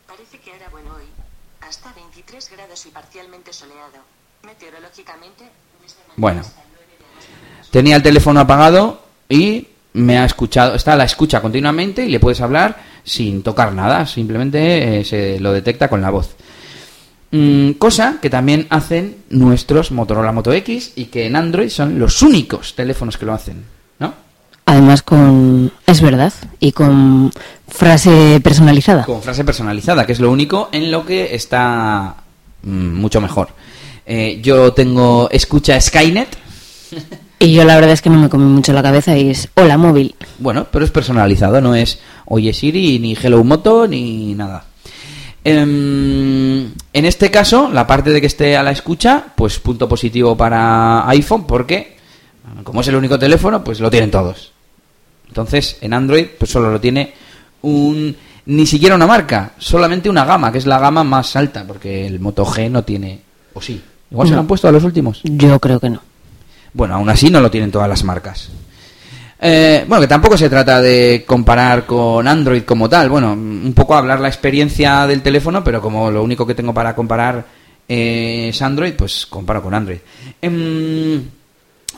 [0.07, 1.05] Parece que hará bueno hoy.
[1.61, 3.99] Hasta 23 grados y parcialmente soleado.
[4.45, 5.45] Meteorológicamente,
[6.17, 6.41] Bueno.
[6.41, 7.05] hasta el 9 de
[7.55, 7.71] agosto.
[7.71, 12.41] Tenía el teléfono apagado y me ha escuchado, está la escucha continuamente y le puedes
[12.41, 16.35] hablar sin tocar nada, simplemente eh, se lo detecta con la voz.
[17.33, 22.21] Mm, cosa que también hacen nuestros Motorola Moto X y que en Android son los
[22.21, 23.65] únicos teléfonos que lo hacen,
[23.99, 24.13] ¿no?
[24.67, 25.73] Además con...
[25.87, 27.33] es verdad, y con
[27.67, 29.05] frase personalizada.
[29.05, 32.17] Con frase personalizada, que es lo único en lo que está
[32.63, 33.49] mm, mucho mejor.
[34.05, 36.37] Eh, yo tengo escucha Skynet,
[37.39, 39.77] Y yo la verdad es que no me comí mucho la cabeza y es hola
[39.77, 40.15] móvil.
[40.39, 44.65] Bueno, pero es personalizado, no es Oye Siri, ni Hello Moto, ni nada.
[45.45, 50.37] Em, en este caso, la parte de que esté a la escucha, pues punto positivo
[50.37, 51.97] para iPhone, porque
[52.65, 54.53] como es el único teléfono, pues lo tienen todos.
[55.29, 57.15] Entonces, en Android, pues solo lo tiene
[57.63, 58.15] un.
[58.45, 62.19] Ni siquiera una marca, solamente una gama, que es la gama más alta, porque el
[62.19, 63.21] Moto G no tiene.
[63.55, 63.81] O sí.
[64.11, 65.21] Igual se lo han puesto a los últimos.
[65.25, 66.03] Yo creo que no.
[66.75, 68.51] Bueno, aún así no lo tienen todas las marcas.
[69.45, 73.09] Eh, bueno, que tampoco se trata de comparar con Android como tal.
[73.11, 76.95] Bueno, un poco hablar la experiencia del teléfono, pero como lo único que tengo para
[76.95, 77.45] comparar
[77.89, 79.99] eh, es Android, pues comparo con Android.
[80.41, 81.25] Em,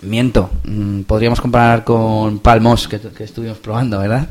[0.01, 4.27] miento, mm, podríamos comparar con Palmos, que, que estuvimos probando, ¿verdad?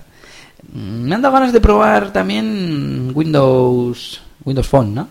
[0.74, 5.08] Mm, Me han dado ganas de probar también Windows, Windows Phone, ¿no?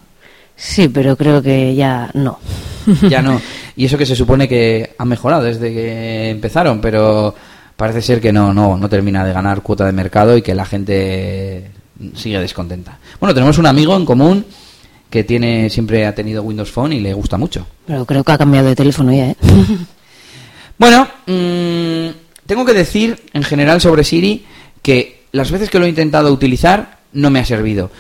[0.57, 2.41] Sí, pero creo que ya no.
[3.09, 3.41] ya no.
[3.75, 7.35] Y eso que se supone que ha mejorado desde que empezaron, pero
[7.83, 10.65] parece ser que no, no, no termina de ganar cuota de mercado y que la
[10.65, 11.69] gente
[12.15, 13.01] sigue descontenta.
[13.19, 14.47] Bueno, tenemos un amigo en común
[15.11, 17.67] que tiene siempre ha tenido Windows Phone y le gusta mucho.
[17.85, 19.37] Pero creo que ha cambiado de teléfono ya, ¿eh?
[20.79, 22.15] Bueno, mm,
[22.47, 24.47] tengo que decir en general sobre Siri
[24.81, 27.91] que las veces que lo he intentado utilizar no me ha servido.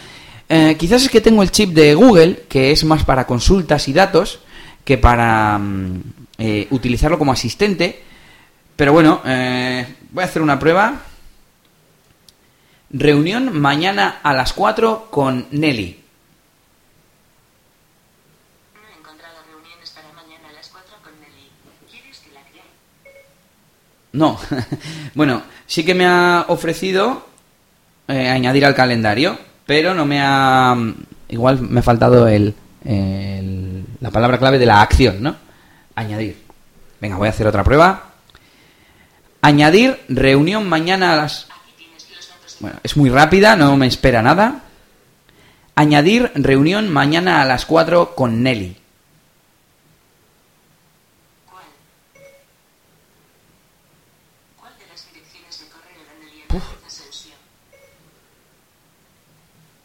[0.48, 3.92] Eh, quizás es que tengo el chip de Google, que es más para consultas y
[3.92, 4.38] datos
[4.84, 6.02] que para mm,
[6.38, 8.11] eh, utilizarlo como asistente.
[8.82, 11.02] Pero bueno, eh, voy a hacer una prueba.
[12.90, 16.02] Reunión mañana a las 4 con Nelly.
[18.74, 21.48] No he encontrado reuniones para mañana a las 4 con Nelly.
[21.88, 22.64] ¿Quieres que la cree?
[24.14, 24.36] No.
[25.14, 27.24] bueno, sí que me ha ofrecido
[28.08, 30.74] eh, añadir al calendario, pero no me ha...
[31.28, 32.56] Igual me ha faltado el-
[34.00, 35.36] la palabra clave de la acción, ¿no?
[35.94, 36.42] Añadir.
[37.00, 38.08] Venga, voy a hacer otra prueba.
[39.44, 41.48] Añadir reunión mañana a las...
[42.60, 44.62] Bueno, es muy rápida, no me espera nada.
[45.74, 48.76] Añadir reunión mañana a las 4 con Nelly.
[51.50, 51.64] ¿Cuál?
[54.60, 57.32] ¿Cuál de las direcciones de correo de Nelly Hernández Asensio?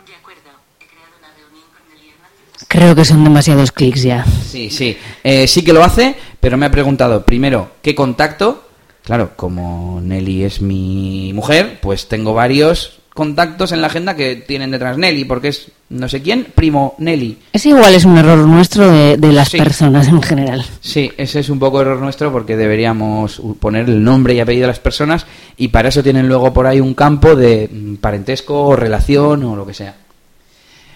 [0.05, 2.67] De acuerdo, he creado una reunión con Nelly Hernández Asensio.
[2.67, 4.23] Creo que son demasiados clics ya.
[4.23, 4.95] Sí, sí.
[5.23, 8.66] Eh, sí que lo hace, pero me ha preguntado primero qué contacto.
[9.07, 14.69] Claro, como Nelly es mi mujer, pues tengo varios contactos en la agenda que tienen
[14.69, 17.37] detrás Nelly, porque es no sé quién, primo Nelly.
[17.53, 19.57] Ese igual es un error nuestro de, de las Sí.
[19.57, 20.65] personas en general.
[20.81, 24.73] Sí, ese es un poco error nuestro porque deberíamos poner el nombre y apellido de
[24.73, 28.75] las personas y para eso tienen luego por ahí un campo de mm, parentesco o
[28.75, 29.95] relación o lo que sea.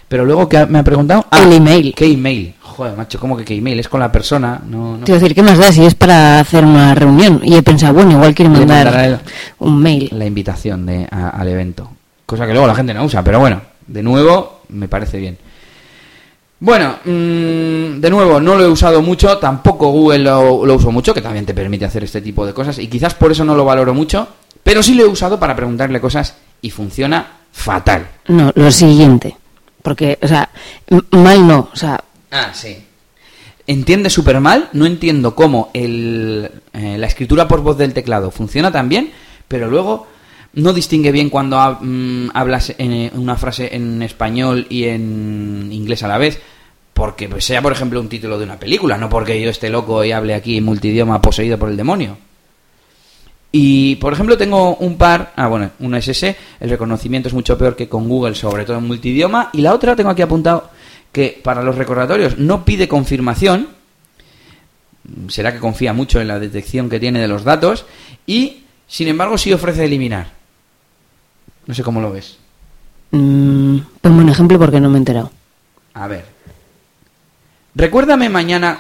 [0.10, 1.94] Pero luego que me ha preguntado El email.
[1.96, 2.54] ¿Qué email?
[2.82, 3.80] Joder, macho, ¿cómo que qué email?
[3.80, 5.06] Es con la persona, no, no.
[5.06, 7.40] Quiero decir, ¿qué más da si es para hacer una reunión?
[7.44, 9.20] Y he pensado, bueno, igual quiere Le mandar el-
[9.60, 10.10] un mail.
[10.14, 11.92] la invitación de, a- al evento.
[12.26, 15.38] Cosa que luego la gente no usa, pero bueno, de nuevo, me parece bien.
[16.60, 21.14] Bueno, mm, de nuevo, no lo he usado mucho, tampoco Google lo, lo uso mucho,
[21.14, 23.64] que también te permite hacer este tipo de cosas, y quizás por eso no lo
[23.64, 24.28] valoro mucho,
[24.64, 28.08] pero sí lo he usado para preguntarle cosas y funciona fatal.
[28.28, 29.38] No, lo siguiente.
[29.84, 30.50] Porque, o sea,
[31.12, 31.70] mal no.
[31.72, 32.00] O sea,
[32.32, 32.78] Ah, sí.
[33.68, 38.72] Entiende súper mal, no entiendo cómo el, eh, la escritura por voz del teclado funciona
[38.72, 39.12] tan bien,
[39.48, 40.08] pero luego
[40.54, 46.04] no distingue bien cuando mm, hablas en, eh, una frase en español y en inglés
[46.04, 46.42] a la vez,
[46.94, 50.12] porque sea, por ejemplo, un título de una película, no porque yo esté loco y
[50.12, 52.18] hable aquí multidioma poseído por el demonio.
[53.54, 57.76] Y, por ejemplo, tengo un par, ah, bueno, un SS, el reconocimiento es mucho peor
[57.76, 60.70] que con Google, sobre todo en multidioma, y la otra tengo aquí apuntado
[61.12, 63.70] que para los recordatorios no pide confirmación,
[65.28, 67.86] será que confía mucho en la detección que tiene de los datos,
[68.26, 70.32] y, sin embargo, sí ofrece eliminar.
[71.68, 72.38] No sé cómo lo ves.
[73.12, 75.32] mm, ponme un ejemplo porque no me he enterado.
[75.94, 76.26] A ver.
[77.76, 78.80] Recuérdame mañana.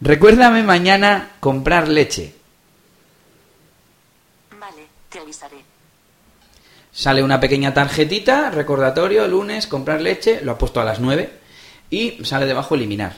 [0.00, 2.34] Recuérdame mañana comprar leche.
[4.58, 5.59] Vale, te avisaré.
[7.00, 11.30] Sale una pequeña tarjetita, recordatorio, lunes, comprar leche, lo ha puesto a las 9
[11.88, 13.14] y sale debajo eliminar.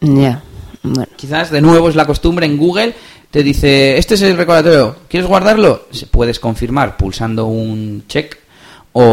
[0.00, 0.42] Ya,
[0.82, 1.06] bueno.
[1.14, 2.92] Quizás de nuevo es la costumbre en Google,
[3.30, 5.86] te dice, este es el recordatorio, ¿quieres guardarlo?
[6.10, 8.36] Puedes confirmar pulsando un check
[8.94, 9.04] o,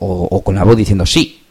[0.00, 1.42] o- o con la voz diciendo sí.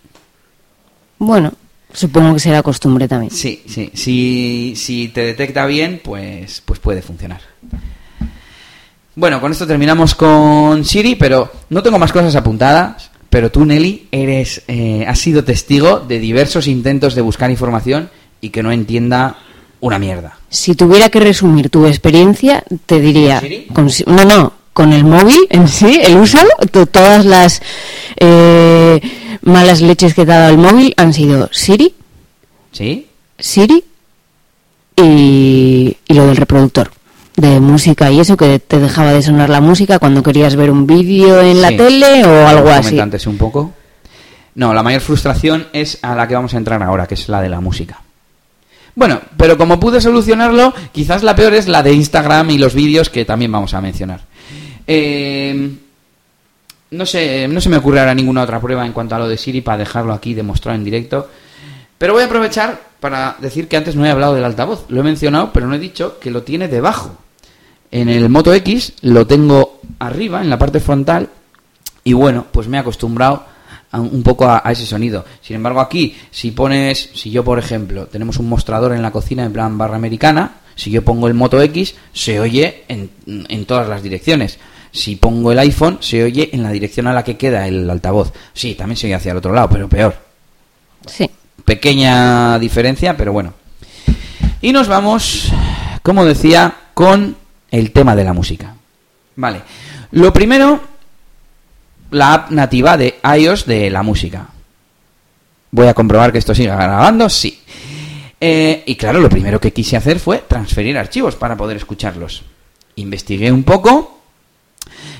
[1.19, 1.53] Bueno,
[1.93, 3.29] supongo que será costumbre también.
[3.31, 7.41] Sí, sí, si, si te detecta bien, pues, pues puede funcionar.
[9.19, 13.11] Bueno, con esto terminamos con Siri, pero no tengo más cosas apuntadas.
[13.29, 18.09] Pero tú, Nelly, eres, eh, has sido testigo de diversos intentos de buscar información
[18.39, 19.35] y que no entienda
[19.81, 20.37] una mierda.
[20.49, 23.41] Si tuviera que resumir tu experiencia, te diría...
[23.41, 23.67] ¿Siri?
[23.73, 26.39] con si- no, no, con el móvil en sí, el uso,
[26.71, 27.61] to- todas las
[28.15, 29.01] eh,
[29.41, 31.93] malas leches que te ha dado el móvil han sido Siri,
[32.71, 33.05] ¿Sí?
[33.37, 33.83] Siri
[34.95, 36.89] y, y lo del reproductor
[37.39, 40.85] de música y eso que te dejaba de sonar la música cuando querías ver un
[40.85, 42.99] vídeo en la tele o algo así.
[42.99, 43.73] antes un poco.
[44.55, 47.41] No, la mayor frustración es a la que vamos a entrar ahora, que es la
[47.41, 48.01] de la música.
[48.95, 53.09] Bueno, pero como pude solucionarlo, quizás la peor es la de Instagram y los vídeos
[53.09, 54.21] que también vamos a mencionar.
[54.85, 55.71] Eh,
[56.91, 59.37] no sé, no se me ocurre ahora ninguna otra prueba en cuanto a lo de
[59.37, 61.29] Siri para dejarlo aquí demostrado en directo.
[61.97, 64.85] Pero voy a aprovechar para decir que antes no he hablado del altavoz.
[64.89, 67.17] Lo he mencionado, pero no he dicho que lo tiene debajo.
[67.91, 71.29] En el Moto X lo tengo arriba, en la parte frontal,
[72.03, 73.43] y bueno, pues me he acostumbrado
[73.91, 75.25] a- un poco a, a ese sonido.
[75.41, 79.43] Sin embargo, aquí, si pones, si yo por ejemplo, tenemos un mostrador en la cocina
[79.43, 83.89] en plan barra americana, si yo pongo el Moto X, se oye en, en todas
[83.89, 84.59] las direcciones.
[84.91, 88.31] Si pongo el iPhone, se oye en la dirección a la que queda el altavoz.
[88.53, 90.15] Sí, también se oye hacia el otro lado, pero peor.
[91.05, 91.29] Sí.
[91.65, 93.53] Pequeña diferencia, pero bueno.
[94.61, 95.51] Y nos vamos,
[96.01, 97.35] como decía, con
[97.71, 98.75] el tema de la música.
[99.35, 99.61] Vale.
[100.11, 100.81] Lo primero,
[102.11, 104.47] la app nativa de iOS de la música.
[105.71, 107.61] Voy a comprobar que esto siga grabando, sí.
[108.41, 112.43] Eh, y claro, lo primero que quise hacer fue transferir archivos para poder escucharlos.
[112.95, 114.21] Investigué un poco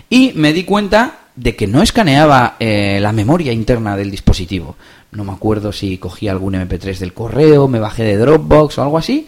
[0.10, 4.76] y me di cuenta de que no escaneaba eh, la memoria interna del dispositivo.
[5.12, 8.98] No me acuerdo si cogí algún MP3 del correo, me bajé de Dropbox o algo
[8.98, 9.28] así.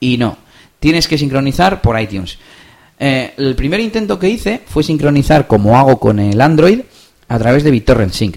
[0.00, 0.36] Y no,
[0.80, 2.38] tienes que sincronizar por iTunes.
[2.98, 6.80] Eh, el primer intento que hice fue sincronizar como hago con el Android
[7.28, 8.36] a través de BitTorrent Sync.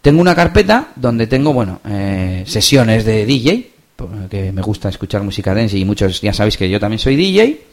[0.00, 5.54] Tengo una carpeta donde tengo, bueno, eh, sesiones de DJ, porque me gusta escuchar música
[5.54, 7.66] dance y muchos ya sabéis que yo también soy DJ.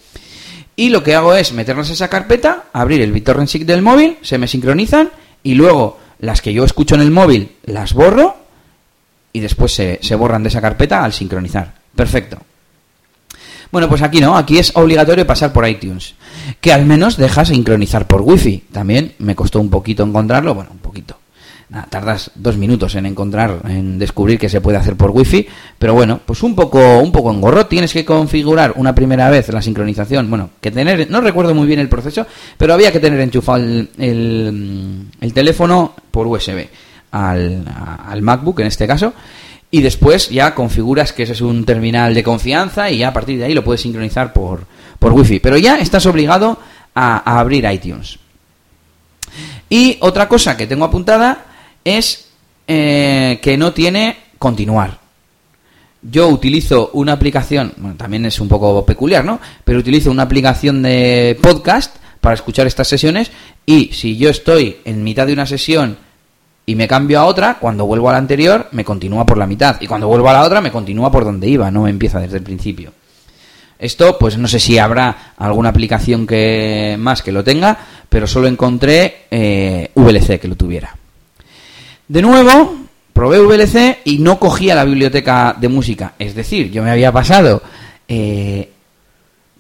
[0.75, 4.17] Y lo que hago es meterlas a esa carpeta, abrir el BitTorrent Sync del móvil,
[4.21, 5.09] se me sincronizan
[5.43, 8.35] y luego las que yo escucho en el móvil las borro
[9.31, 11.73] y después se, se borran de esa carpeta al sincronizar.
[11.95, 12.39] Perfecto.
[13.71, 16.15] Bueno, pues aquí no, aquí es obligatorio pasar por iTunes,
[16.61, 18.65] que al menos deja sincronizar por Wi-Fi.
[18.71, 21.17] También me costó un poquito encontrarlo, bueno, un poquito.
[21.69, 25.47] Nada, tardas dos minutos en encontrar, en descubrir que se puede hacer por Wi-Fi,
[25.77, 27.65] pero bueno, pues un poco, un poco engorro.
[27.65, 31.81] Tienes que configurar una primera vez la sincronización, bueno, que tener, no recuerdo muy bien
[31.81, 32.25] el proceso,
[32.57, 36.67] pero había que tener enchufado el, el, el teléfono por USB
[37.11, 37.65] al,
[38.05, 39.13] al MacBook en este caso
[39.69, 43.37] y después ya configuras que ese es un terminal de confianza y ya a partir
[43.37, 44.65] de ahí lo puedes sincronizar por,
[44.99, 45.39] por Wi-Fi.
[45.39, 46.57] Pero ya estás obligado
[46.95, 48.17] a, abrir iTunes.
[49.69, 51.45] Y otra cosa que tengo apuntada
[51.83, 52.29] es
[52.67, 54.99] eh, que no tiene continuar.
[56.01, 59.41] Yo utilizo una aplicación, bueno, también es un poco peculiar, ¿no?
[59.65, 63.31] Pero utilizo una aplicación de podcast para escuchar estas sesiones
[63.65, 65.97] y si yo estoy en mitad de una sesión
[66.69, 69.77] y me cambio a otra, cuando vuelvo a la anterior me continúa por la mitad
[69.79, 72.43] y cuando vuelvo a la otra me continúa por donde iba, no empieza desde el
[72.43, 72.91] principio.
[73.79, 77.77] Esto, pues no sé si habrá alguna aplicación que más que lo tenga,
[78.09, 80.93] pero solo encontré eh, VLC que lo tuviera.
[82.05, 82.75] De nuevo,
[83.13, 86.15] probé VLC y no cogía la biblioteca de música.
[86.19, 87.61] Es decir, yo me había pasado
[88.09, 88.69] eh,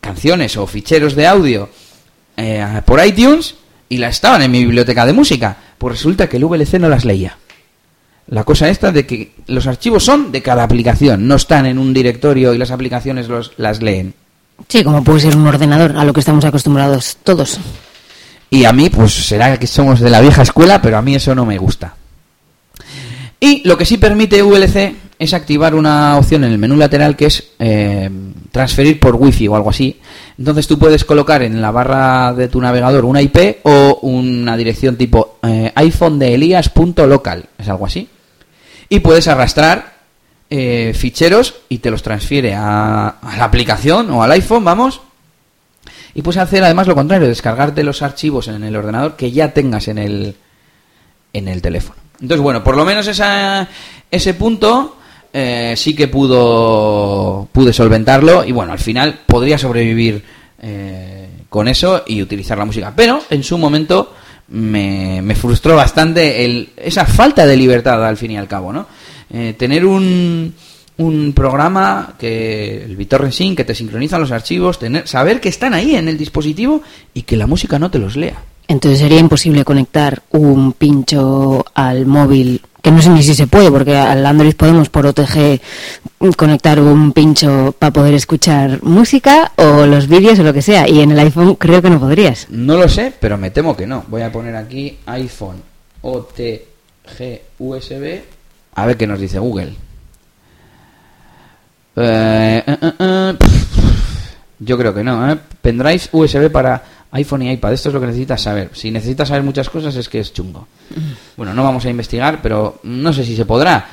[0.01, 1.69] canciones o ficheros de audio
[2.35, 3.55] eh, por iTunes
[3.89, 5.57] y las estaban en mi biblioteca de música.
[5.77, 7.37] Pues resulta que el VLC no las leía.
[8.27, 11.93] La cosa esta de que los archivos son de cada aplicación, no están en un
[11.93, 14.13] directorio y las aplicaciones los, las leen.
[14.67, 17.59] Sí, como puede ser un ordenador, a lo que estamos acostumbrados todos.
[18.49, 21.35] Y a mí, pues será que somos de la vieja escuela, pero a mí eso
[21.35, 21.95] no me gusta.
[23.39, 27.25] Y lo que sí permite VLC es activar una opción en el menú lateral que
[27.27, 28.09] es eh,
[28.51, 29.99] transferir por wifi o algo así.
[30.37, 34.95] Entonces tú puedes colocar en la barra de tu navegador una IP o una dirección
[34.95, 38.09] tipo eh, iPhone de Elías.local, es algo así
[38.89, 39.97] y puedes arrastrar
[40.49, 45.01] eh, ficheros y te los transfiere a, a, la aplicación o al iPhone, vamos.
[46.13, 49.87] Y puedes hacer además lo contrario, descargarte los archivos en el ordenador que ya tengas
[49.87, 50.35] en el,
[51.33, 51.99] en el teléfono.
[52.21, 54.97] Entonces, bueno, por lo menos ese punto
[55.33, 60.23] eh, sí que pudo pude solventarlo y bueno, al final podría sobrevivir
[60.61, 62.93] eh, con eso y utilizar la música.
[62.95, 64.13] Pero en su momento
[64.49, 68.87] me, me frustró bastante el, esa falta de libertad al fin y al cabo, ¿no?
[69.29, 70.53] Eh, tener un,
[70.97, 75.73] un programa que el BitTorrent Sync que te sincroniza los archivos, tener, saber que están
[75.73, 76.81] ahí en el dispositivo
[77.13, 78.41] y que la música no te los lea.
[78.67, 83.71] Entonces sería imposible conectar un pincho al móvil, que no sé ni si se puede,
[83.71, 85.61] porque al Android podemos por OTG
[86.35, 90.99] conectar un pincho para poder escuchar música o los vídeos o lo que sea, y
[90.99, 92.47] en el iPhone creo que no podrías.
[92.49, 94.03] No lo sé, pero me temo que no.
[94.09, 95.61] Voy a poner aquí iPhone
[96.01, 98.19] OTG USB,
[98.75, 99.73] a ver qué nos dice Google.
[101.95, 103.33] Eh, eh, eh, eh,
[104.59, 105.31] yo creo que no.
[105.31, 105.37] ¿eh?
[105.61, 107.73] Pendrive USB para iPhone y iPad.
[107.73, 108.71] Esto es lo que necesitas saber.
[108.73, 110.67] Si necesitas saber muchas cosas es que es chungo.
[111.35, 113.87] Bueno, no vamos a investigar, pero no sé si se podrá.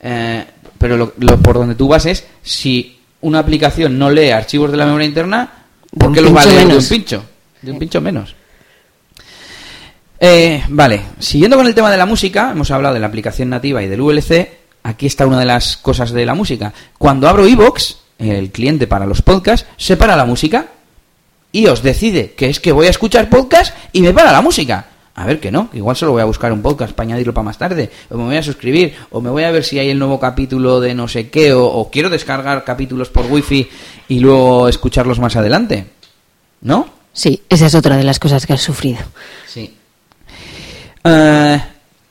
[0.00, 0.44] Eh,
[0.78, 4.76] pero lo, lo, por donde tú vas es si una aplicación no lee archivos de
[4.76, 5.52] la memoria interna,
[5.98, 7.24] ¿por qué los va a leer de un pincho?
[7.60, 8.34] De un pincho menos.
[10.18, 13.82] Eh, vale, siguiendo con el tema de la música, hemos hablado de la aplicación nativa
[13.82, 14.60] y del VLC.
[14.82, 16.72] Aquí está una de las cosas de la música.
[16.98, 20.66] Cuando abro iVoox, el cliente para los podcasts, separa la música
[21.52, 24.86] y os decide que es que voy a escuchar podcast y me para la música.
[25.14, 27.44] A ver que no, que igual solo voy a buscar un podcast para añadirlo para
[27.44, 29.98] más tarde, o me voy a suscribir, o me voy a ver si hay el
[29.98, 33.68] nuevo capítulo de no sé qué, o, o quiero descargar capítulos por wifi
[34.08, 35.86] y luego escucharlos más adelante.
[36.62, 36.88] ¿No?
[37.12, 39.00] Sí, esa es otra de las cosas que has sufrido.
[39.46, 39.74] Sí.
[41.04, 41.58] Uh,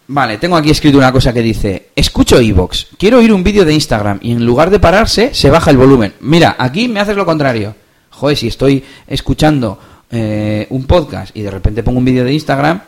[0.07, 3.73] vale, tengo aquí escrito una cosa que dice, escucho iVox, quiero oír un vídeo de
[3.73, 6.13] Instagram y en lugar de pararse se baja el volumen.
[6.19, 7.75] Mira, aquí me haces lo contrario.
[8.19, 9.79] Joder, si estoy escuchando
[10.11, 12.81] eh, un podcast y de repente pongo un vídeo de Instagram,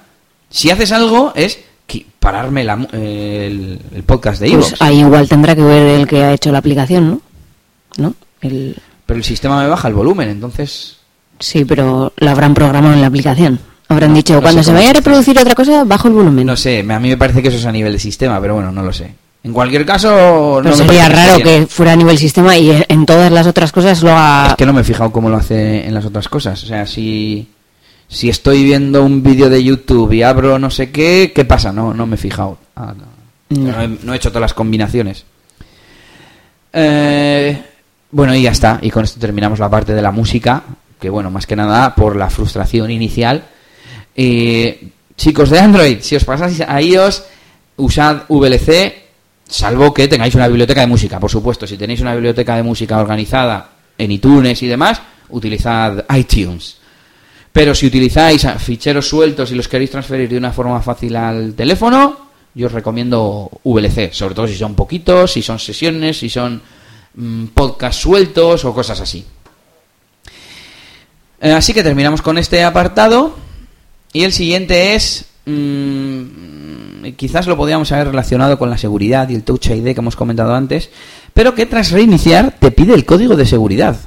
[0.49, 1.59] si haces algo es
[2.19, 4.69] pararme la, eh, el, el, podcast de iVoox.
[4.69, 7.21] Pues ahí igual tendrá que ver el que ha hecho la aplicación, ¿no?
[7.97, 8.13] ¿No?
[8.41, 8.77] El...
[9.05, 10.97] Pero el sistema me baja el volumen, entonces...
[11.39, 13.59] Sí, pero lo habrán programado en la aplicación.
[13.87, 16.45] Habrán no, dicho, no cuando se vaya a reproducir otra cosa, bajo el volumen.
[16.45, 18.71] No sé, a mí me parece que eso es a nivel de sistema, pero bueno,
[18.71, 19.13] no lo sé.
[19.43, 23.31] En cualquier caso, Pero no sería raro que fuera a nivel sistema y en todas
[23.31, 24.51] las otras cosas lo haga.
[24.51, 26.63] Es que no me he fijado cómo lo hace en las otras cosas.
[26.63, 27.49] O sea, si,
[28.07, 31.71] si estoy viendo un vídeo de YouTube y abro no sé qué, ¿qué pasa?
[31.71, 32.59] No, no me he fijado.
[32.75, 33.63] Ah, no.
[33.63, 33.81] No.
[33.81, 34.13] He, no.
[34.13, 35.25] he, hecho todas las combinaciones.
[36.71, 37.61] Eh,
[38.11, 38.77] bueno, y ya está.
[38.83, 40.61] Y con esto terminamos la parte de la música.
[40.99, 43.43] Que bueno, más que nada por la frustración inicial.
[44.15, 47.23] Eh, chicos de Android, si os pasáis a iOS,
[47.77, 49.00] usad VLC
[49.51, 51.67] salvo que tengáis una biblioteca de música, por supuesto.
[51.67, 56.77] Si tenéis una biblioteca de música organizada en iTunes y demás, utilizad iTunes.
[57.51, 62.29] Pero si utilizáis ficheros sueltos y los queréis transferir de una forma fácil al teléfono,
[62.55, 66.61] yo os recomiendo VLC, sobre todo si son poquitos, si son sesiones, si son
[67.15, 69.25] mmm, podcasts sueltos o cosas así.
[71.41, 73.35] Eh, así que terminamos con este apartado
[74.13, 76.60] y el siguiente es mmm,
[77.15, 80.53] quizás lo podríamos haber relacionado con la seguridad y el Touch ID que hemos comentado
[80.53, 80.89] antes,
[81.33, 83.97] pero que tras reiniciar te pide el código de seguridad.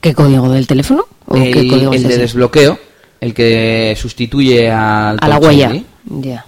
[0.00, 1.04] ¿Qué código del teléfono?
[1.26, 2.78] ¿O el, qué código el de desbloqueo,
[3.20, 5.72] el que sustituye al a la huella.
[6.04, 6.44] Ya.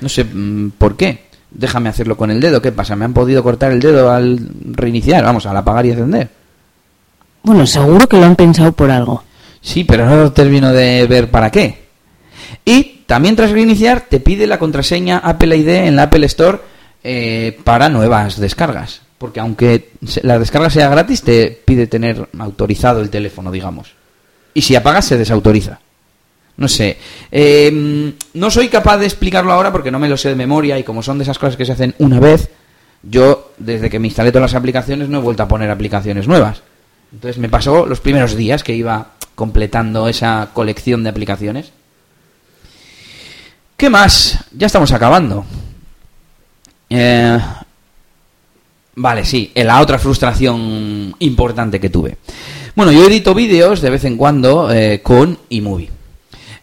[0.00, 1.24] No sé mm, por qué.
[1.50, 2.60] Déjame hacerlo con el dedo.
[2.60, 2.96] ¿Qué pasa?
[2.96, 5.24] ¿Me han podido cortar el dedo al reiniciar?
[5.24, 6.28] Vamos, al apagar y encender.
[7.44, 9.22] Bueno, seguro que lo han pensado por algo.
[9.60, 11.84] Sí, pero no termino de ver para qué.
[12.66, 16.58] Y también tras reiniciar te pide la contraseña Apple ID en la Apple Store
[17.02, 19.02] eh, para nuevas descargas.
[19.18, 19.90] Porque aunque
[20.22, 23.92] la descarga sea gratis, te pide tener autorizado el teléfono, digamos.
[24.52, 25.80] Y si apagas, se desautoriza.
[26.56, 26.96] No sé.
[27.32, 30.84] Eh, no soy capaz de explicarlo ahora porque no me lo sé de memoria y
[30.84, 32.48] como son de esas cosas que se hacen una vez,
[33.02, 36.62] yo desde que me instalé todas las aplicaciones no he vuelto a poner aplicaciones nuevas.
[37.12, 41.72] Entonces me pasó los primeros días que iba completando esa colección de aplicaciones.
[43.84, 44.38] ¿Qué más?
[44.56, 45.44] Ya estamos acabando.
[46.88, 47.38] Eh,
[48.94, 52.16] Vale, sí, eh, la otra frustración importante que tuve.
[52.74, 55.90] Bueno, yo edito vídeos de vez en cuando eh, con iMovie.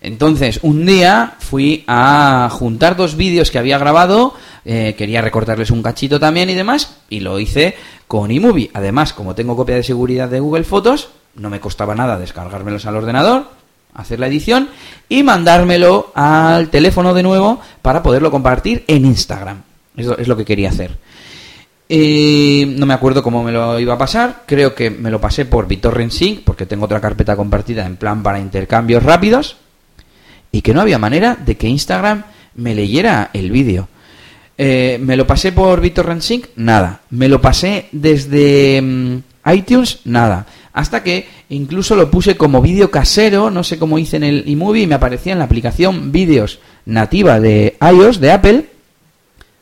[0.01, 4.33] Entonces, un día fui a juntar dos vídeos que había grabado,
[4.65, 7.75] quería recortarles un cachito también y demás, y lo hice
[8.07, 8.71] con iMovie.
[8.73, 12.95] Además, como tengo copia de seguridad de Google Fotos, no me costaba nada descargármelos al
[12.95, 13.60] ordenador,
[13.93, 14.69] hacer la edición
[15.09, 19.61] y mandármelo al teléfono de nuevo para poderlo compartir en Instagram.
[19.95, 20.97] Eso es lo que quería hacer.
[21.93, 24.43] Eh, no me acuerdo cómo me lo iba a pasar.
[24.45, 28.23] Creo que me lo pasé por BitTorrent Sync, porque tengo otra carpeta compartida en plan
[28.23, 29.57] para intercambios rápidos.
[30.53, 32.23] Y que no había manera de que Instagram
[32.55, 33.89] me leyera el vídeo.
[34.57, 37.01] Eh, me lo pasé por BitTorrent Sync, nada.
[37.09, 40.45] Me lo pasé desde mm, iTunes, nada.
[40.73, 44.83] Hasta que incluso lo puse como vídeo casero, no sé cómo hice en el iMovie,
[44.83, 48.65] y me aparecía en la aplicación vídeos nativa de iOS, de Apple,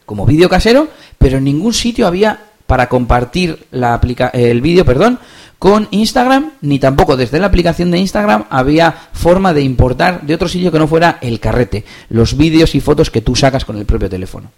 [0.05, 0.87] como vídeo casero,
[1.17, 5.19] pero en ningún sitio había para compartir la aplica el vídeo, perdón,
[5.57, 10.47] con Instagram, ni tampoco desde la aplicación de Instagram había forma de importar de otro
[10.47, 13.85] sitio que no fuera el carrete, los vídeos y fotos que tú sacas con el
[13.85, 14.51] propio teléfono.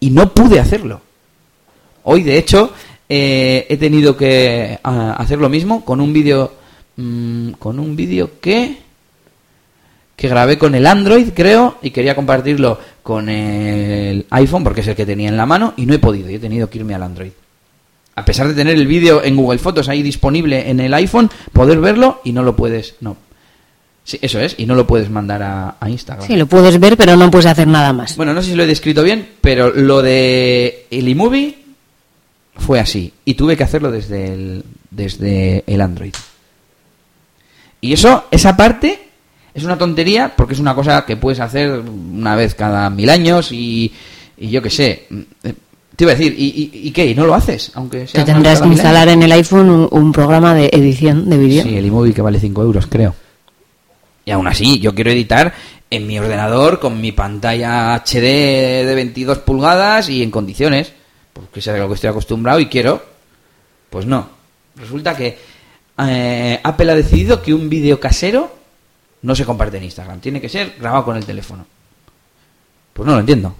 [0.00, 1.02] Y no pude hacerlo.
[2.04, 2.72] Hoy, de hecho,
[3.08, 6.52] eh, he tenido que ah, hacer lo mismo con un vídeo,
[6.96, 8.88] mm, con un vídeo que
[10.18, 14.96] que grabé con el Android, creo, y quería compartirlo con el iPhone porque es el
[14.96, 17.04] que tenía en la mano y no he podido, y he tenido que irme al
[17.04, 17.30] Android.
[18.16, 21.78] A pesar de tener el vídeo en Google Fotos ahí disponible en el iPhone, poder
[21.78, 23.16] verlo y no lo puedes, no.
[24.02, 26.26] Sí, eso es, y no lo puedes mandar a, a Instagram.
[26.26, 28.16] Sí, lo puedes ver, pero no puedes hacer nada más.
[28.16, 31.67] Bueno, no sé si lo he descrito bien, pero lo de el iMovie
[32.58, 36.14] fue así y tuve que hacerlo desde el desde el Android.
[37.80, 38.98] Y eso, esa parte
[39.54, 43.52] es una tontería porque es una cosa que puedes hacer una vez cada mil años
[43.52, 43.92] y,
[44.36, 45.06] y yo qué sé.
[45.96, 47.06] Te iba a decir, ¿y, y, y qué?
[47.06, 47.72] ¿Y no lo haces?
[47.74, 51.38] Aunque sea Te tendrás que instalar en el iPhone un, un programa de edición de
[51.38, 51.62] vídeo.
[51.64, 53.14] Sí, el iMovie que vale 5 euros, creo.
[54.24, 55.52] Y aún así, yo quiero editar
[55.90, 60.92] en mi ordenador con mi pantalla HD de 22 pulgadas y en condiciones,
[61.38, 63.02] porque es a lo que estoy acostumbrado y quiero.
[63.90, 64.28] Pues no.
[64.76, 65.38] Resulta que
[65.98, 68.52] eh, Apple ha decidido que un vídeo casero
[69.22, 70.20] no se comparte en Instagram.
[70.20, 71.66] Tiene que ser grabado con el teléfono.
[72.92, 73.54] Pues no lo entiendo.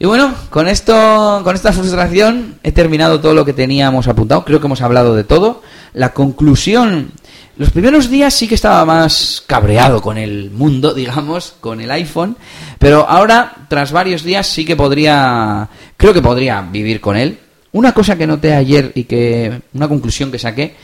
[0.00, 4.44] Y bueno, con esto, con esta frustración he terminado todo lo que teníamos apuntado.
[4.44, 5.62] Creo que hemos hablado de todo.
[5.92, 7.12] La conclusión,
[7.58, 12.36] los primeros días sí que estaba más cabreado con el mundo, digamos, con el iPhone,
[12.78, 17.38] pero ahora, tras varios días, sí que podría, creo que podría vivir con él.
[17.72, 20.76] Una cosa que noté ayer y que, una conclusión que saqué,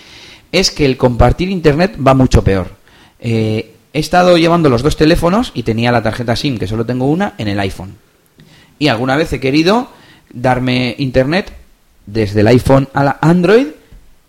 [0.50, 2.72] es que el compartir internet va mucho peor.
[3.20, 7.06] Eh, he estado llevando los dos teléfonos y tenía la tarjeta SIM, que solo tengo
[7.06, 7.96] una, en el iPhone.
[8.78, 9.88] Y alguna vez he querido
[10.32, 11.52] darme internet
[12.06, 13.68] desde el iPhone a la Android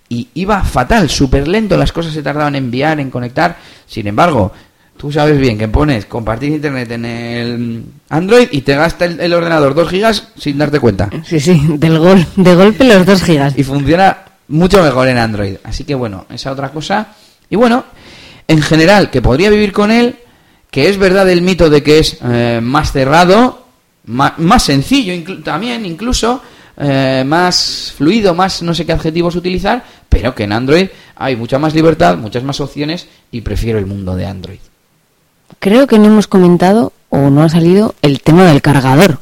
[0.09, 3.57] y iba fatal, súper lento, las cosas se tardaban en enviar, en conectar.
[3.87, 4.51] Sin embargo,
[4.97, 9.33] tú sabes bien que pones compartir internet en el Android y te gasta el, el
[9.33, 11.09] ordenador 2 gigas sin darte cuenta.
[11.25, 13.57] Sí, sí, del gol, de golpe los dos gigas.
[13.57, 15.55] Y funciona mucho mejor en Android.
[15.63, 17.07] Así que bueno, esa otra cosa.
[17.49, 17.83] Y bueno,
[18.47, 20.17] en general, que podría vivir con él,
[20.69, 23.65] que es verdad el mito de que es eh, más cerrado,
[24.05, 26.41] ma- más, sencillo inclu- también incluso,
[26.77, 31.59] eh, más fluido, más no sé qué adjetivos utilizar, pero que en Android hay mucha
[31.59, 34.59] más libertad, muchas más opciones y prefiero el mundo de Android.
[35.59, 39.19] Creo que no hemos comentado o no ha salido el tema del cargador.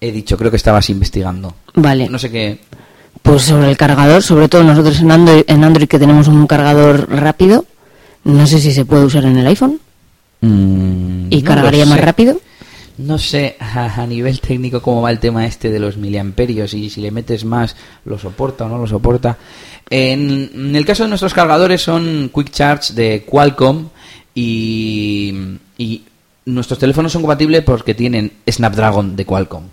[0.00, 1.54] He dicho, creo que estabas investigando.
[1.74, 2.08] Vale.
[2.08, 2.60] No sé qué.
[3.22, 7.10] Pues sobre el cargador, sobre todo nosotros en Android, en Android que tenemos un cargador
[7.10, 7.64] rápido,
[8.24, 9.80] no sé si se puede usar en el iPhone
[10.40, 12.40] Mm, y cargaría más rápido.
[12.98, 17.00] No sé a, nivel técnico cómo va el tema este de los miliamperios y si
[17.00, 19.36] le metes más lo soporta o no lo soporta.
[19.90, 23.88] En, el caso de nuestros cargadores son Quick Charge de Qualcomm
[24.34, 25.50] y
[26.46, 29.64] nuestros teléfonos son compatibles porque tienen Snapdragon de Qualcomm.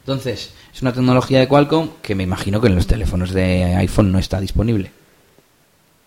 [0.00, 4.12] Entonces, es una tecnología de Qualcomm que me imagino que en los teléfonos de iPhone
[4.12, 4.92] no está disponible.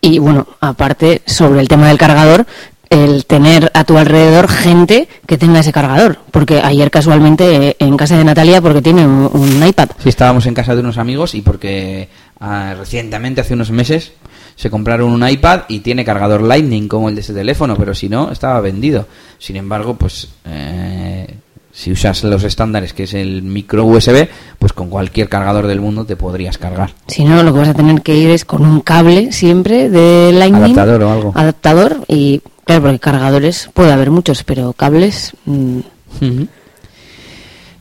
[0.00, 2.44] Y bueno, aparte, sobre el tema del cargador,
[2.92, 6.18] el tener a tu alrededor gente que tenga ese cargador.
[6.30, 9.90] Porque ayer casualmente eh, en casa de Natalia, porque tiene un, un iPad.
[9.98, 12.08] Sí, estábamos en casa de unos amigos y porque
[12.40, 14.12] ah, recientemente, hace unos meses,
[14.56, 18.08] se compraron un iPad y tiene cargador Lightning como el de ese teléfono, pero si
[18.08, 19.06] no, estaba vendido.
[19.38, 21.26] Sin embargo, pues eh,
[21.72, 24.28] si usas los estándares, que es el micro USB,
[24.58, 26.92] pues con cualquier cargador del mundo te podrías cargar.
[27.06, 30.32] Si no, lo que vas a tener que ir es con un cable siempre de
[30.32, 30.62] Lightning.
[30.62, 31.32] Adaptador o algo.
[31.34, 32.42] Adaptador y,
[32.72, 35.32] claro, porque cargadores puede haber muchos, pero cables...
[35.44, 35.78] mm,
[36.20, 36.48] Ujú.